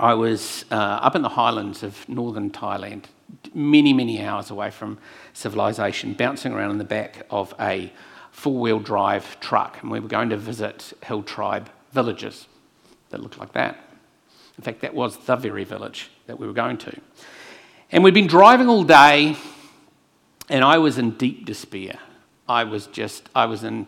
I 0.00 0.14
was 0.14 0.64
uh, 0.70 0.74
up 0.74 1.14
in 1.14 1.22
the 1.22 1.28
highlands 1.28 1.82
of 1.82 2.08
northern 2.08 2.50
Thailand, 2.50 3.04
many, 3.54 3.92
many 3.92 4.22
hours 4.22 4.50
away 4.50 4.70
from 4.70 4.98
civilization, 5.32 6.14
bouncing 6.14 6.52
around 6.52 6.72
in 6.72 6.78
the 6.78 6.84
back 6.84 7.24
of 7.30 7.54
a 7.60 7.92
four 8.36 8.60
wheel 8.60 8.78
drive 8.78 9.40
truck. 9.40 9.78
And 9.80 9.90
we 9.90 9.98
were 9.98 10.08
going 10.08 10.28
to 10.28 10.36
visit 10.36 10.92
hill 11.02 11.22
tribe 11.22 11.70
villages 11.92 12.46
that 13.08 13.22
looked 13.22 13.38
like 13.38 13.52
that. 13.52 13.78
In 14.58 14.62
fact, 14.62 14.82
that 14.82 14.94
was 14.94 15.16
the 15.16 15.36
very 15.36 15.64
village 15.64 16.10
that 16.26 16.38
we 16.38 16.46
were 16.46 16.52
going 16.52 16.76
to. 16.78 17.00
And 17.90 18.04
we'd 18.04 18.12
been 18.12 18.26
driving 18.26 18.68
all 18.68 18.84
day, 18.84 19.36
and 20.50 20.62
I 20.62 20.76
was 20.76 20.98
in 20.98 21.12
deep 21.12 21.46
despair. 21.46 21.98
I 22.46 22.64
was 22.64 22.86
just, 22.88 23.26
I 23.34 23.46
was 23.46 23.64
in 23.64 23.86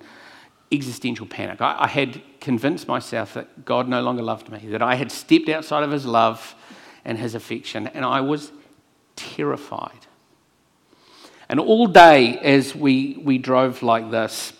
existential 0.73 1.27
panic. 1.27 1.61
I, 1.61 1.77
I, 1.81 1.87
had 1.87 2.23
convinced 2.41 2.89
myself 2.89 3.35
that 3.35 3.67
God 3.67 3.87
no 3.87 4.01
longer 4.01 4.23
loved 4.23 4.51
me, 4.51 4.67
that 4.69 4.81
I 4.81 4.95
had 4.95 5.13
stepped 5.13 5.51
outside 5.51 5.83
of 5.83 5.91
his 5.91 6.07
love 6.07 6.55
and 7.05 7.19
his 7.19 7.35
affection, 7.35 7.87
and 7.89 8.03
I 8.03 8.23
was 8.23 8.53
terrified. 9.15 10.07
And 11.49 11.59
all 11.59 11.87
day, 11.87 12.39
as 12.39 12.75
we, 12.75 13.21
we 13.23 13.39
drove 13.39 13.83
like 13.83 14.11
this, 14.11 14.53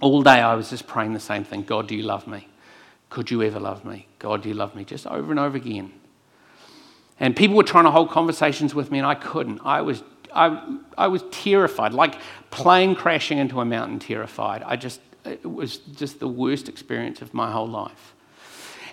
all 0.00 0.22
day 0.22 0.40
I 0.40 0.54
was 0.54 0.70
just 0.70 0.86
praying 0.86 1.12
the 1.12 1.20
same 1.20 1.44
thing 1.44 1.62
God, 1.62 1.86
do 1.88 1.94
you 1.94 2.02
love 2.02 2.26
me? 2.26 2.48
Could 3.10 3.30
you 3.30 3.42
ever 3.42 3.60
love 3.60 3.84
me? 3.84 4.06
God, 4.18 4.42
do 4.42 4.48
you 4.48 4.54
love 4.54 4.74
me? 4.74 4.84
Just 4.84 5.06
over 5.06 5.30
and 5.30 5.40
over 5.40 5.56
again. 5.56 5.92
And 7.20 7.34
people 7.34 7.56
were 7.56 7.64
trying 7.64 7.84
to 7.84 7.90
hold 7.90 8.10
conversations 8.10 8.74
with 8.74 8.90
me, 8.90 8.98
and 8.98 9.06
I 9.06 9.14
couldn't. 9.14 9.60
I 9.64 9.80
was, 9.80 10.02
I, 10.32 10.78
I 10.96 11.08
was 11.08 11.24
terrified, 11.30 11.92
like 11.92 12.16
plane 12.50 12.94
crashing 12.94 13.38
into 13.38 13.60
a 13.60 13.64
mountain, 13.64 13.98
terrified. 13.98 14.62
I 14.64 14.76
just, 14.76 15.00
it 15.24 15.50
was 15.50 15.78
just 15.78 16.20
the 16.20 16.28
worst 16.28 16.68
experience 16.68 17.20
of 17.22 17.34
my 17.34 17.50
whole 17.50 17.66
life. 17.66 18.14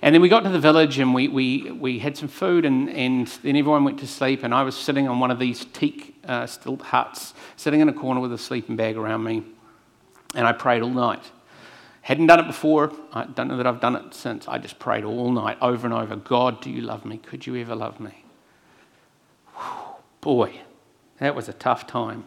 And 0.01 0.13
then 0.13 0.21
we 0.21 0.29
got 0.29 0.41
to 0.41 0.49
the 0.49 0.59
village 0.59 0.99
and 0.99 1.13
we, 1.13 1.27
we, 1.27 1.71
we 1.71 1.99
had 1.99 2.17
some 2.17 2.27
food, 2.27 2.65
and, 2.65 2.89
and 2.89 3.27
then 3.43 3.55
everyone 3.55 3.83
went 3.83 3.99
to 3.99 4.07
sleep. 4.07 4.43
And 4.43 4.53
I 4.53 4.63
was 4.63 4.75
sitting 4.75 5.07
on 5.07 5.19
one 5.19 5.31
of 5.31 5.39
these 5.39 5.65
teak 5.65 6.15
uh, 6.25 6.45
stilt 6.47 6.81
huts, 6.81 7.33
sitting 7.55 7.79
in 7.79 7.89
a 7.89 7.93
corner 7.93 8.19
with 8.19 8.33
a 8.33 8.37
sleeping 8.37 8.75
bag 8.75 8.97
around 8.97 9.23
me. 9.23 9.43
And 10.33 10.45
I 10.45 10.51
prayed 10.51 10.81
all 10.81 10.89
night. 10.89 11.31
Hadn't 12.01 12.27
done 12.27 12.39
it 12.39 12.47
before. 12.47 12.91
I 13.13 13.25
don't 13.25 13.47
know 13.47 13.57
that 13.57 13.65
I've 13.65 13.79
done 13.79 13.95
it 13.95 14.13
since. 14.13 14.47
I 14.47 14.59
just 14.59 14.77
prayed 14.77 15.03
all 15.03 15.31
night, 15.31 15.57
over 15.61 15.87
and 15.87 15.93
over 15.93 16.15
God, 16.15 16.61
do 16.61 16.69
you 16.69 16.81
love 16.81 17.03
me? 17.03 17.17
Could 17.17 17.47
you 17.47 17.55
ever 17.55 17.75
love 17.75 17.99
me? 17.99 18.23
Whew, 19.55 19.95
boy, 20.21 20.61
that 21.17 21.33
was 21.33 21.49
a 21.49 21.53
tough 21.53 21.87
time. 21.87 22.25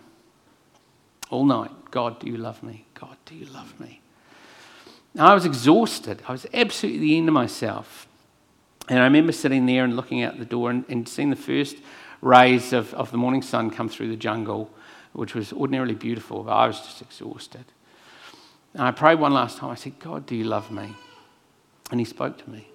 All 1.30 1.44
night, 1.44 1.70
God, 1.90 2.18
do 2.18 2.26
you 2.26 2.38
love 2.38 2.62
me? 2.62 2.86
God, 2.94 3.16
do 3.24 3.36
you 3.36 3.46
love 3.46 3.78
me? 3.78 4.00
I 5.26 5.34
was 5.34 5.44
exhausted. 5.44 6.22
I 6.28 6.32
was 6.32 6.46
absolutely 6.54 7.00
the 7.00 7.18
end 7.18 7.28
of 7.28 7.34
myself. 7.34 8.06
And 8.88 8.98
I 8.98 9.04
remember 9.04 9.32
sitting 9.32 9.66
there 9.66 9.84
and 9.84 9.96
looking 9.96 10.22
out 10.22 10.38
the 10.38 10.44
door 10.44 10.70
and, 10.70 10.84
and 10.88 11.08
seeing 11.08 11.30
the 11.30 11.36
first 11.36 11.76
rays 12.22 12.72
of, 12.72 12.94
of 12.94 13.10
the 13.10 13.18
morning 13.18 13.42
sun 13.42 13.70
come 13.70 13.88
through 13.88 14.08
the 14.08 14.16
jungle, 14.16 14.70
which 15.12 15.34
was 15.34 15.52
ordinarily 15.52 15.94
beautiful, 15.94 16.42
but 16.42 16.52
I 16.52 16.66
was 16.66 16.80
just 16.80 17.02
exhausted. 17.02 17.64
And 18.74 18.82
I 18.82 18.90
prayed 18.90 19.18
one 19.18 19.32
last 19.32 19.58
time. 19.58 19.70
I 19.70 19.74
said, 19.74 19.98
God, 19.98 20.26
do 20.26 20.36
you 20.36 20.44
love 20.44 20.70
me? 20.70 20.94
And 21.90 22.00
He 22.00 22.04
spoke 22.04 22.38
to 22.44 22.50
me. 22.50 22.68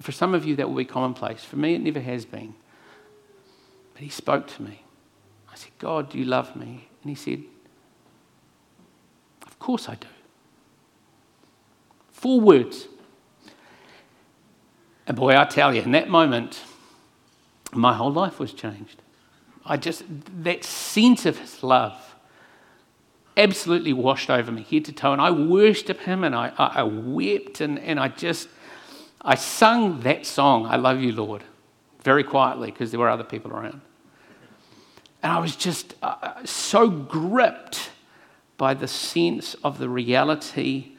For 0.00 0.12
some 0.12 0.34
of 0.34 0.44
you, 0.44 0.56
that 0.56 0.68
will 0.68 0.76
be 0.76 0.84
commonplace. 0.84 1.44
For 1.44 1.56
me, 1.56 1.74
it 1.74 1.80
never 1.80 2.00
has 2.00 2.24
been. 2.24 2.54
But 3.94 4.02
He 4.02 4.08
spoke 4.08 4.46
to 4.48 4.62
me. 4.62 4.82
I 5.52 5.56
said, 5.56 5.72
God, 5.78 6.10
do 6.10 6.18
you 6.18 6.24
love 6.24 6.54
me? 6.56 6.88
And 7.02 7.10
He 7.10 7.14
said, 7.14 7.42
Of 9.46 9.58
course 9.58 9.88
I 9.88 9.94
do. 9.94 10.08
Four 12.24 12.40
words. 12.40 12.88
And 15.06 15.14
boy, 15.14 15.36
I 15.38 15.44
tell 15.44 15.74
you, 15.74 15.82
in 15.82 15.92
that 15.92 16.08
moment, 16.08 16.58
my 17.70 17.92
whole 17.92 18.10
life 18.10 18.38
was 18.38 18.54
changed. 18.54 19.02
I 19.66 19.76
just, 19.76 20.04
that 20.42 20.64
sense 20.64 21.26
of 21.26 21.38
his 21.38 21.62
love 21.62 22.16
absolutely 23.36 23.92
washed 23.92 24.30
over 24.30 24.50
me 24.50 24.62
head 24.62 24.86
to 24.86 24.92
toe. 24.92 25.12
And 25.12 25.20
I 25.20 25.32
worshipped 25.32 26.04
him 26.04 26.24
and 26.24 26.34
I, 26.34 26.50
I, 26.56 26.66
I 26.66 26.82
wept 26.84 27.60
and, 27.60 27.78
and 27.78 28.00
I 28.00 28.08
just, 28.08 28.48
I 29.20 29.34
sung 29.34 30.00
that 30.00 30.24
song, 30.24 30.64
I 30.64 30.76
Love 30.76 31.02
You, 31.02 31.12
Lord, 31.12 31.44
very 32.04 32.24
quietly 32.24 32.70
because 32.70 32.90
there 32.90 33.00
were 33.00 33.10
other 33.10 33.22
people 33.22 33.50
around. 33.50 33.82
And 35.22 35.30
I 35.30 35.40
was 35.40 35.56
just 35.56 35.94
uh, 36.02 36.42
so 36.46 36.88
gripped 36.88 37.90
by 38.56 38.72
the 38.72 38.88
sense 38.88 39.52
of 39.62 39.76
the 39.76 39.90
reality 39.90 40.93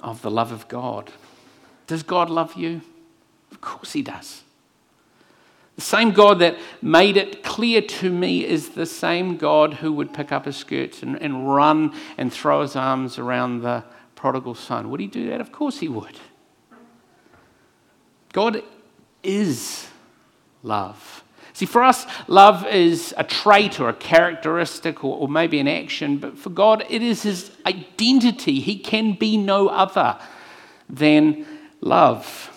of 0.00 0.22
the 0.22 0.30
love 0.30 0.52
of 0.52 0.68
God. 0.68 1.10
Does 1.86 2.02
God 2.02 2.30
love 2.30 2.54
you? 2.54 2.80
Of 3.50 3.60
course, 3.60 3.92
He 3.92 4.02
does. 4.02 4.42
The 5.76 5.82
same 5.82 6.12
God 6.12 6.38
that 6.38 6.58
made 6.80 7.18
it 7.18 7.42
clear 7.42 7.82
to 7.82 8.10
me 8.10 8.44
is 8.44 8.70
the 8.70 8.86
same 8.86 9.36
God 9.36 9.74
who 9.74 9.92
would 9.92 10.14
pick 10.14 10.32
up 10.32 10.46
his 10.46 10.56
skirts 10.56 11.02
and, 11.02 11.20
and 11.20 11.54
run 11.54 11.94
and 12.16 12.32
throw 12.32 12.62
his 12.62 12.74
arms 12.74 13.18
around 13.18 13.60
the 13.60 13.84
prodigal 14.14 14.54
son. 14.54 14.90
Would 14.90 15.00
he 15.00 15.06
do 15.06 15.28
that? 15.28 15.40
Of 15.42 15.52
course 15.52 15.78
he 15.80 15.88
would. 15.88 16.18
God 18.32 18.62
is 19.22 19.86
love. 20.62 21.22
See, 21.56 21.64
for 21.64 21.82
us, 21.82 22.04
love 22.28 22.66
is 22.66 23.14
a 23.16 23.24
trait 23.24 23.80
or 23.80 23.88
a 23.88 23.94
characteristic 23.94 25.02
or, 25.02 25.16
or, 25.16 25.26
maybe 25.26 25.58
an 25.58 25.66
action, 25.66 26.18
but 26.18 26.36
for 26.36 26.50
God, 26.50 26.84
it 26.90 27.00
is 27.00 27.22
his 27.22 27.50
identity. 27.64 28.60
He 28.60 28.78
can 28.78 29.14
be 29.14 29.38
no 29.38 29.68
other 29.68 30.18
than 30.86 31.46
love. 31.80 32.50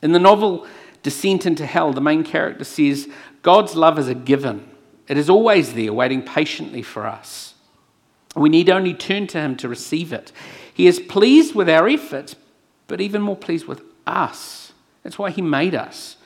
In 0.00 0.12
the 0.12 0.18
novel 0.18 0.66
Descent 1.02 1.44
into 1.44 1.66
Hell, 1.66 1.92
the 1.92 2.00
main 2.00 2.24
character 2.24 2.64
says, 2.64 3.06
God's 3.42 3.76
love 3.76 3.98
is 3.98 4.08
a 4.08 4.14
given. 4.14 4.66
It 5.06 5.18
is 5.18 5.28
always 5.28 5.74
there, 5.74 5.92
waiting 5.92 6.22
patiently 6.22 6.80
for 6.80 7.06
us. 7.06 7.52
We 8.34 8.48
need 8.48 8.70
only 8.70 8.94
turn 8.94 9.26
to 9.26 9.38
Him 9.38 9.56
to 9.56 9.68
receive 9.68 10.14
it. 10.14 10.32
He 10.72 10.86
is 10.86 10.98
pleased 10.98 11.54
with 11.54 11.68
our 11.68 11.86
efforts, 11.90 12.36
but 12.86 13.02
even 13.02 13.20
more 13.20 13.36
pleased 13.36 13.66
with 13.66 13.82
us. 14.06 14.61
That's 15.02 15.18
why 15.18 15.30
He 15.30 15.42
made 15.42 15.74
us. 15.74 16.16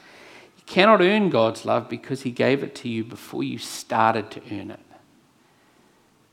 You 0.56 0.64
cannot 0.66 1.00
earn 1.00 1.30
God's 1.30 1.64
love 1.64 1.88
because 1.88 2.22
He 2.22 2.30
gave 2.30 2.62
it 2.62 2.74
to 2.76 2.88
you 2.88 3.04
before 3.04 3.42
you 3.42 3.58
started 3.58 4.30
to 4.32 4.42
earn 4.50 4.70
it. 4.70 4.80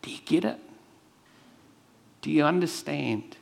Do 0.02 0.12
you 0.12 0.20
get 0.26 0.44
it? 0.44 0.60
Do 2.22 2.32
you 2.32 2.44
understand? 2.44 3.38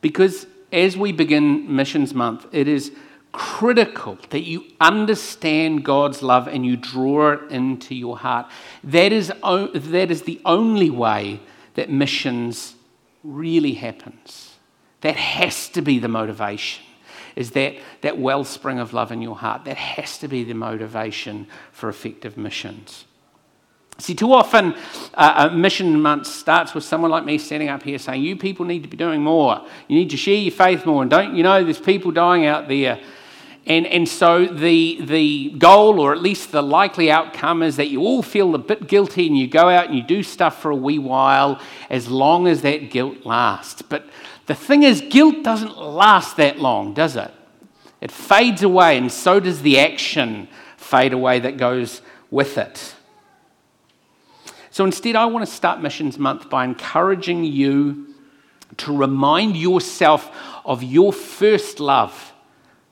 Because 0.00 0.46
as 0.72 0.96
we 0.96 1.12
begin 1.12 1.74
Missions 1.74 2.14
Month, 2.14 2.46
it 2.52 2.68
is 2.68 2.92
critical 3.32 4.18
that 4.30 4.42
you 4.42 4.64
understand 4.80 5.84
God's 5.84 6.22
love 6.22 6.48
and 6.48 6.66
you 6.66 6.76
draw 6.76 7.32
it 7.32 7.50
into 7.50 7.94
your 7.94 8.18
heart. 8.18 8.50
That 8.82 9.12
is, 9.12 9.28
that 9.28 10.10
is 10.10 10.22
the 10.22 10.40
only 10.44 10.90
way 10.90 11.40
that 11.74 11.90
missions 11.90 12.74
really 13.22 13.74
happens. 13.74 14.49
That 15.00 15.16
has 15.16 15.68
to 15.70 15.82
be 15.82 15.98
the 15.98 16.08
motivation. 16.08 16.84
Is 17.36 17.52
that, 17.52 17.76
that 18.02 18.18
wellspring 18.18 18.78
of 18.78 18.92
love 18.92 19.12
in 19.12 19.22
your 19.22 19.36
heart? 19.36 19.64
That 19.64 19.76
has 19.76 20.18
to 20.18 20.28
be 20.28 20.44
the 20.44 20.54
motivation 20.54 21.46
for 21.72 21.88
effective 21.88 22.36
missions. 22.36 23.04
See, 23.98 24.14
too 24.14 24.32
often 24.32 24.74
uh, 25.14 25.48
a 25.50 25.54
mission 25.54 26.00
month 26.00 26.26
starts 26.26 26.74
with 26.74 26.84
someone 26.84 27.10
like 27.10 27.24
me 27.24 27.38
standing 27.38 27.68
up 27.68 27.82
here 27.82 27.98
saying, 27.98 28.22
You 28.22 28.36
people 28.36 28.64
need 28.64 28.82
to 28.82 28.88
be 28.88 28.96
doing 28.96 29.22
more. 29.22 29.66
You 29.88 29.96
need 29.96 30.10
to 30.10 30.16
share 30.16 30.36
your 30.36 30.52
faith 30.52 30.86
more. 30.86 31.02
And 31.02 31.10
don't 31.10 31.36
you 31.36 31.42
know 31.42 31.62
there's 31.62 31.80
people 31.80 32.10
dying 32.10 32.46
out 32.46 32.68
there? 32.68 32.98
and, 33.66 33.86
and 33.86 34.08
so 34.08 34.46
the, 34.46 35.00
the 35.02 35.50
goal, 35.50 36.00
or 36.00 36.12
at 36.12 36.22
least 36.22 36.50
the 36.50 36.62
likely 36.62 37.10
outcome, 37.10 37.62
is 37.62 37.76
that 37.76 37.88
you 37.88 38.00
all 38.00 38.22
feel 38.22 38.54
a 38.54 38.58
bit 38.58 38.88
guilty 38.88 39.26
and 39.26 39.36
you 39.36 39.46
go 39.46 39.68
out 39.68 39.86
and 39.86 39.94
you 39.94 40.02
do 40.02 40.22
stuff 40.22 40.60
for 40.60 40.70
a 40.70 40.76
wee 40.76 40.98
while 40.98 41.60
as 41.90 42.08
long 42.08 42.48
as 42.48 42.62
that 42.62 42.90
guilt 42.90 43.24
lasts. 43.24 43.82
But 43.82 44.08
the 44.50 44.56
thing 44.56 44.82
is, 44.82 45.00
guilt 45.00 45.44
doesn't 45.44 45.78
last 45.78 46.38
that 46.38 46.58
long, 46.58 46.92
does 46.92 47.14
it? 47.14 47.32
It 48.00 48.10
fades 48.10 48.64
away, 48.64 48.98
and 48.98 49.12
so 49.12 49.38
does 49.38 49.62
the 49.62 49.78
action 49.78 50.48
fade 50.76 51.12
away 51.12 51.38
that 51.38 51.56
goes 51.56 52.02
with 52.32 52.58
it. 52.58 52.96
So 54.72 54.84
instead, 54.84 55.14
I 55.14 55.26
want 55.26 55.46
to 55.46 55.54
start 55.54 55.80
Missions 55.80 56.18
Month 56.18 56.50
by 56.50 56.64
encouraging 56.64 57.44
you 57.44 58.12
to 58.78 58.96
remind 58.96 59.56
yourself 59.56 60.28
of 60.64 60.82
your 60.82 61.12
first 61.12 61.78
love 61.78 62.32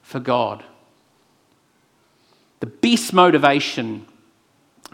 for 0.00 0.20
God. 0.20 0.62
The 2.60 2.66
best 2.66 3.12
motivation 3.12 4.06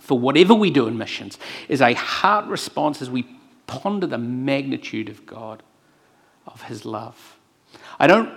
for 0.01 0.19
whatever 0.19 0.55
we 0.55 0.71
do 0.71 0.87
in 0.87 0.97
missions 0.97 1.39
is 1.69 1.83
a 1.83 1.93
heart 1.93 2.47
response 2.47 3.03
as 3.03 3.11
we 3.11 3.27
ponder 3.67 4.07
the 4.07 4.17
magnitude 4.17 5.11
of 5.11 5.27
God, 5.27 5.63
of 6.47 6.63
His 6.63 6.85
love. 6.85 7.37
I 7.99 8.07
don't, 8.07 8.31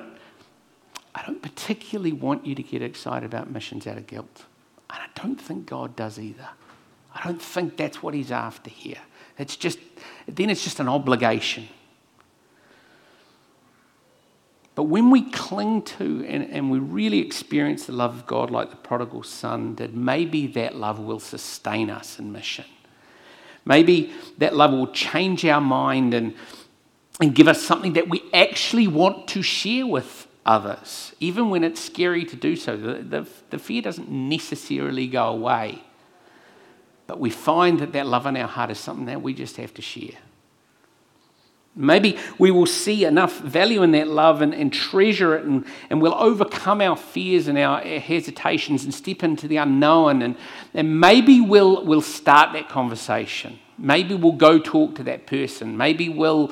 I 1.14 1.24
don't 1.26 1.42
particularly 1.42 2.14
want 2.14 2.46
you 2.46 2.56
to 2.56 2.64
get 2.64 2.82
excited 2.82 3.26
about 3.26 3.50
missions 3.50 3.88
out 3.88 3.98
of 3.98 4.08
guilt. 4.08 4.46
And 4.90 5.00
I 5.00 5.08
don't 5.22 5.40
think 5.40 5.66
God 5.66 5.96
does 5.96 6.20
either. 6.20 6.50
I 7.14 7.24
don't 7.24 7.42
think 7.42 7.78
that's 7.78 8.02
what 8.02 8.14
He's 8.14 8.32
after 8.32 8.70
here. 8.70 9.00
It's 9.38 9.56
just, 9.56 9.80
then 10.28 10.50
it's 10.50 10.64
just 10.64 10.80
an 10.80 10.88
obligation. 10.88 11.68
But 14.78 14.84
when 14.84 15.10
we 15.10 15.32
cling 15.32 15.82
to 15.84 16.24
and, 16.28 16.52
and 16.52 16.70
we 16.70 16.78
really 16.78 17.18
experience 17.18 17.88
the 17.88 17.94
love 17.94 18.14
of 18.14 18.28
God 18.28 18.52
like 18.52 18.70
the 18.70 18.76
prodigal 18.76 19.24
son 19.24 19.74
did, 19.74 19.96
maybe 19.96 20.46
that 20.48 20.76
love 20.76 21.00
will 21.00 21.20
sustain 21.20 21.90
us 21.90 22.20
in 22.20 22.32
mission. 22.32 22.66
Maybe 23.66 24.14
that 24.38 24.56
love 24.56 24.72
will 24.72 24.92
change 24.92 25.44
our 25.46 25.60
mind 25.60 26.14
and, 26.14 26.36
and 27.20 27.34
give 27.34 27.48
us 27.48 27.62
something 27.62 27.94
that 27.94 28.10
we 28.10 28.24
actually 28.34 28.88
want 28.88 29.28
to 29.30 29.42
share 29.42 29.88
with 29.88 30.28
others, 30.46 31.14
even 31.20 31.50
when 31.50 31.64
it's 31.64 31.82
scary 31.82 32.24
to 32.26 32.36
do 32.36 32.56
so. 32.56 32.78
The, 32.78 32.94
the, 33.04 33.28
the 33.50 33.60
fear 33.60 33.82
doesn't 33.82 34.10
necessarily 34.10 35.08
go 35.08 35.28
away. 35.28 35.84
But 37.08 37.20
we 37.20 37.30
find 37.30 37.80
that 37.80 37.94
that 37.94 38.06
love 38.06 38.26
in 38.26 38.36
our 38.38 38.48
heart 38.48 38.70
is 38.70 38.80
something 38.80 39.06
that 39.06 39.22
we 39.22 39.34
just 39.34 39.58
have 39.58 39.74
to 39.76 39.82
share. 39.82 40.18
Maybe 41.76 42.18
we 42.40 42.50
will 42.50 42.66
see 42.66 43.06
enough 43.06 43.40
value 43.40 43.84
in 43.84 43.92
that 43.92 44.08
love 44.08 44.42
and, 44.42 44.54
and 44.54 44.74
treasure 44.74 45.36
it, 45.36 45.46
and, 45.46 45.64
and 45.90 46.02
we'll 46.02 46.16
overcome 46.16 46.82
our 46.82 46.98
fears 46.98 47.48
and 47.48 47.58
our 47.58 47.80
hesitations 47.82 48.84
and 48.84 48.94
step 48.94 49.24
into 49.24 49.48
the 49.48 49.58
unknown. 49.58 50.24
And, 50.24 50.36
and 50.74 51.00
maybe 51.00 51.40
we'll, 51.40 51.86
we'll 51.86 52.02
start 52.02 52.54
that 52.54 52.68
conversation. 52.68 53.60
Maybe 53.78 54.16
we'll 54.16 54.32
go 54.32 54.58
talk 54.60 54.96
to 54.96 55.04
that 55.04 55.28
person. 55.28 55.78
Maybe 55.78 56.10
we'll, 56.10 56.52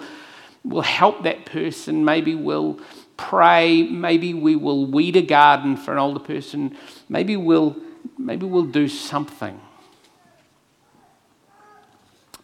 we'll 0.65 0.81
help 0.81 1.23
that 1.23 1.45
person. 1.45 2.03
Maybe 2.03 2.35
we'll 2.35 2.79
pray. 3.17 3.83
Maybe 3.83 4.33
we 4.33 4.55
will 4.55 4.85
weed 4.85 5.15
a 5.15 5.21
garden 5.21 5.77
for 5.77 5.93
an 5.93 5.99
older 5.99 6.19
person. 6.19 6.75
Maybe 7.07 7.37
we'll, 7.37 7.77
maybe 8.17 8.45
we'll 8.45 8.63
do 8.63 8.87
something. 8.87 9.61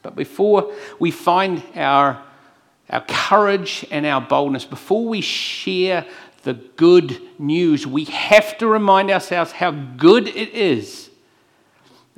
But 0.02 0.16
before 0.16 0.74
we 1.00 1.12
find 1.12 1.64
our 1.76 2.24
our 2.92 3.06
courage 3.08 3.86
and 3.90 4.06
our 4.06 4.20
boldness, 4.22 4.66
before 4.66 5.08
we 5.08 5.22
share 5.22 6.06
the 6.44 6.54
good 6.54 7.22
news, 7.40 7.88
we 7.88 8.04
have 8.06 8.58
to 8.58 8.68
remind 8.68 9.10
ourselves 9.10 9.54
how 9.54 9.72
good 9.72 10.28
it 10.28 10.50
is. 10.50 11.10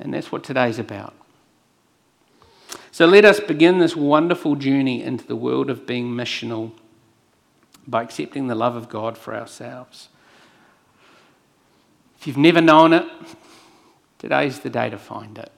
And 0.00 0.12
that's 0.12 0.32
what 0.32 0.42
today's 0.42 0.80
about. 0.80 1.14
So 2.94 3.06
let 3.06 3.24
us 3.24 3.40
begin 3.40 3.78
this 3.78 3.96
wonderful 3.96 4.54
journey 4.54 5.02
into 5.02 5.26
the 5.26 5.34
world 5.34 5.68
of 5.68 5.84
being 5.84 6.10
missional 6.10 6.70
by 7.88 8.04
accepting 8.04 8.46
the 8.46 8.54
love 8.54 8.76
of 8.76 8.88
God 8.88 9.18
for 9.18 9.34
ourselves. 9.34 10.10
If 12.20 12.28
you've 12.28 12.36
never 12.36 12.60
known 12.60 12.92
it, 12.92 13.04
today's 14.20 14.60
the 14.60 14.70
day 14.70 14.90
to 14.90 14.96
find 14.96 15.38
it. 15.38 15.50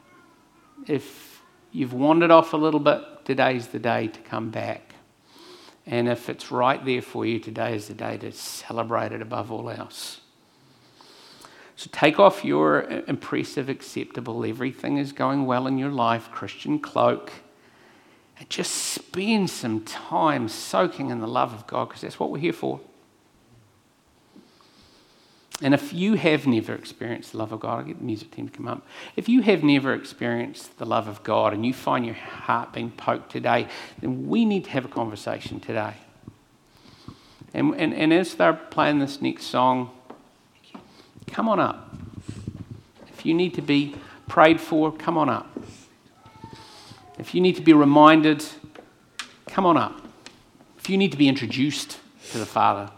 If 0.86 1.42
you've 1.72 1.92
wandered 1.92 2.30
off 2.30 2.54
a 2.54 2.56
little 2.56 2.80
bit, 2.80 3.02
today's 3.26 3.66
the 3.66 3.80
day 3.80 4.08
to 4.08 4.20
come 4.20 4.48
back. 4.48 4.94
And 5.84 6.08
if 6.08 6.30
it's 6.30 6.50
right 6.50 6.82
there 6.82 7.02
for 7.02 7.26
you, 7.26 7.38
today 7.38 7.76
is 7.76 7.88
the 7.88 7.92
day 7.92 8.16
to 8.16 8.32
celebrate 8.32 9.12
it 9.12 9.20
above 9.20 9.52
all 9.52 9.68
else. 9.68 10.22
So 11.76 11.90
take 11.92 12.18
off 12.18 12.44
your 12.44 12.90
uh, 12.90 13.02
impressive, 13.06 13.68
acceptable, 13.68 14.44
everything 14.44 14.96
is 14.96 15.12
going 15.12 15.46
well 15.46 15.66
in 15.66 15.78
your 15.78 15.90
life 15.90 16.30
Christian 16.32 16.78
cloak 16.78 17.30
and 18.38 18.48
just 18.50 18.72
spend 18.72 19.50
some 19.50 19.84
time 19.84 20.48
soaking 20.48 21.10
in 21.10 21.20
the 21.20 21.28
love 21.28 21.52
of 21.52 21.66
God 21.66 21.88
because 21.88 22.02
that's 22.02 22.18
what 22.18 22.30
we're 22.30 22.38
here 22.38 22.52
for. 22.52 22.80
And 25.62 25.72
if 25.72 25.94
you 25.94 26.14
have 26.14 26.46
never 26.46 26.74
experienced 26.74 27.32
the 27.32 27.38
love 27.38 27.50
of 27.50 27.60
God, 27.60 27.78
I'll 27.78 27.84
get 27.84 27.98
the 27.98 28.04
music 28.04 28.30
team 28.30 28.48
to 28.48 28.54
come 28.54 28.68
up. 28.68 28.86
If 29.16 29.26
you 29.26 29.40
have 29.40 29.62
never 29.62 29.94
experienced 29.94 30.78
the 30.78 30.84
love 30.84 31.08
of 31.08 31.22
God 31.22 31.54
and 31.54 31.64
you 31.64 31.72
find 31.72 32.04
your 32.04 32.14
heart 32.14 32.74
being 32.74 32.90
poked 32.90 33.32
today, 33.32 33.68
then 34.00 34.28
we 34.28 34.44
need 34.44 34.64
to 34.64 34.70
have 34.70 34.84
a 34.84 34.88
conversation 34.88 35.60
today. 35.60 35.94
And, 37.54 37.74
and, 37.74 37.94
and 37.94 38.12
as 38.12 38.34
they're 38.34 38.52
playing 38.52 38.98
this 38.98 39.22
next 39.22 39.44
song, 39.44 39.90
come 41.26 41.48
on 41.48 41.60
up. 41.60 41.94
If 43.08 43.26
you 43.26 43.34
need 43.34 43.54
to 43.54 43.62
be 43.62 43.96
prayed 44.28 44.60
for, 44.60 44.92
come 44.92 45.18
on 45.18 45.28
up. 45.28 45.48
If 47.18 47.34
you 47.34 47.40
need 47.40 47.56
to 47.56 47.62
be 47.62 47.72
reminded, 47.72 48.44
come 49.46 49.66
on 49.66 49.76
up. 49.76 50.00
If 50.78 50.90
you 50.90 50.96
need 50.96 51.12
to 51.12 51.18
be 51.18 51.28
introduced 51.28 51.98
to 52.32 52.38
the 52.38 52.46
Father, 52.46 52.90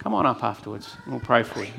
Come 0.00 0.14
on 0.14 0.24
up 0.24 0.42
afterwards 0.42 0.96
and 1.04 1.12
we'll 1.12 1.20
pray 1.20 1.42
for 1.42 1.62
you. 1.62 1.72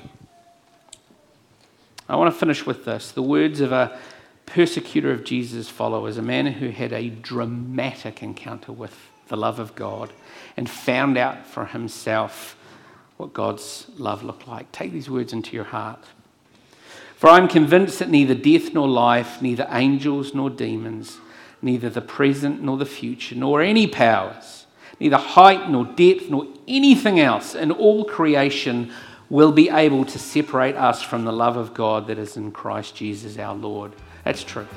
I 2.07 2.15
want 2.15 2.31
to 2.31 2.39
finish 2.39 2.67
with 2.67 2.85
this 2.85 3.11
the 3.11 3.23
words 3.23 3.61
of 3.61 3.71
a 3.71 3.97
persecutor 4.45 5.11
of 5.11 5.23
Jesus' 5.23 5.69
followers, 5.69 6.17
a 6.17 6.21
man 6.21 6.45
who 6.45 6.69
had 6.69 6.93
a 6.93 7.09
dramatic 7.09 8.21
encounter 8.21 8.71
with 8.71 8.95
the 9.27 9.35
love 9.35 9.57
of 9.57 9.73
God 9.73 10.13
and 10.55 10.69
found 10.69 11.17
out 11.17 11.47
for 11.47 11.65
himself 11.65 12.55
what 13.21 13.33
God's 13.33 13.85
love 13.97 14.23
looked 14.23 14.47
like. 14.47 14.71
Take 14.71 14.91
these 14.91 15.07
words 15.07 15.31
into 15.31 15.55
your 15.55 15.65
heart. 15.65 16.03
For 17.15 17.29
I'm 17.29 17.47
convinced 17.47 17.99
that 17.99 18.09
neither 18.09 18.33
death 18.33 18.73
nor 18.73 18.87
life, 18.87 19.43
neither 19.43 19.67
angels 19.69 20.33
nor 20.33 20.49
demons, 20.49 21.19
neither 21.61 21.87
the 21.87 22.01
present 22.01 22.63
nor 22.63 22.77
the 22.77 22.85
future, 22.85 23.35
nor 23.35 23.61
any 23.61 23.85
powers, 23.85 24.65
neither 24.99 25.17
height 25.17 25.69
nor 25.69 25.85
depth 25.85 26.31
nor 26.31 26.47
anything 26.67 27.19
else 27.19 27.53
in 27.53 27.71
all 27.71 28.05
creation 28.05 28.91
will 29.29 29.51
be 29.51 29.69
able 29.69 30.03
to 30.03 30.17
separate 30.17 30.75
us 30.75 31.03
from 31.03 31.23
the 31.23 31.31
love 31.31 31.57
of 31.57 31.75
God 31.75 32.07
that 32.07 32.17
is 32.17 32.37
in 32.37 32.51
Christ 32.51 32.95
Jesus 32.95 33.37
our 33.37 33.53
Lord. 33.53 33.91
That's 34.25 34.43
true. 34.43 34.67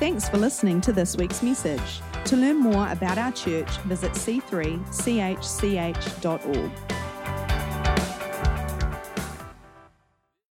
Thanks 0.00 0.28
for 0.28 0.38
listening 0.38 0.80
to 0.80 0.92
this 0.92 1.16
week's 1.16 1.40
message. 1.40 2.00
To 2.26 2.36
learn 2.36 2.56
more 2.56 2.88
about 2.90 3.18
our 3.18 3.32
church, 3.32 3.68
visit 3.80 4.12
c3chch.org. 4.12 6.93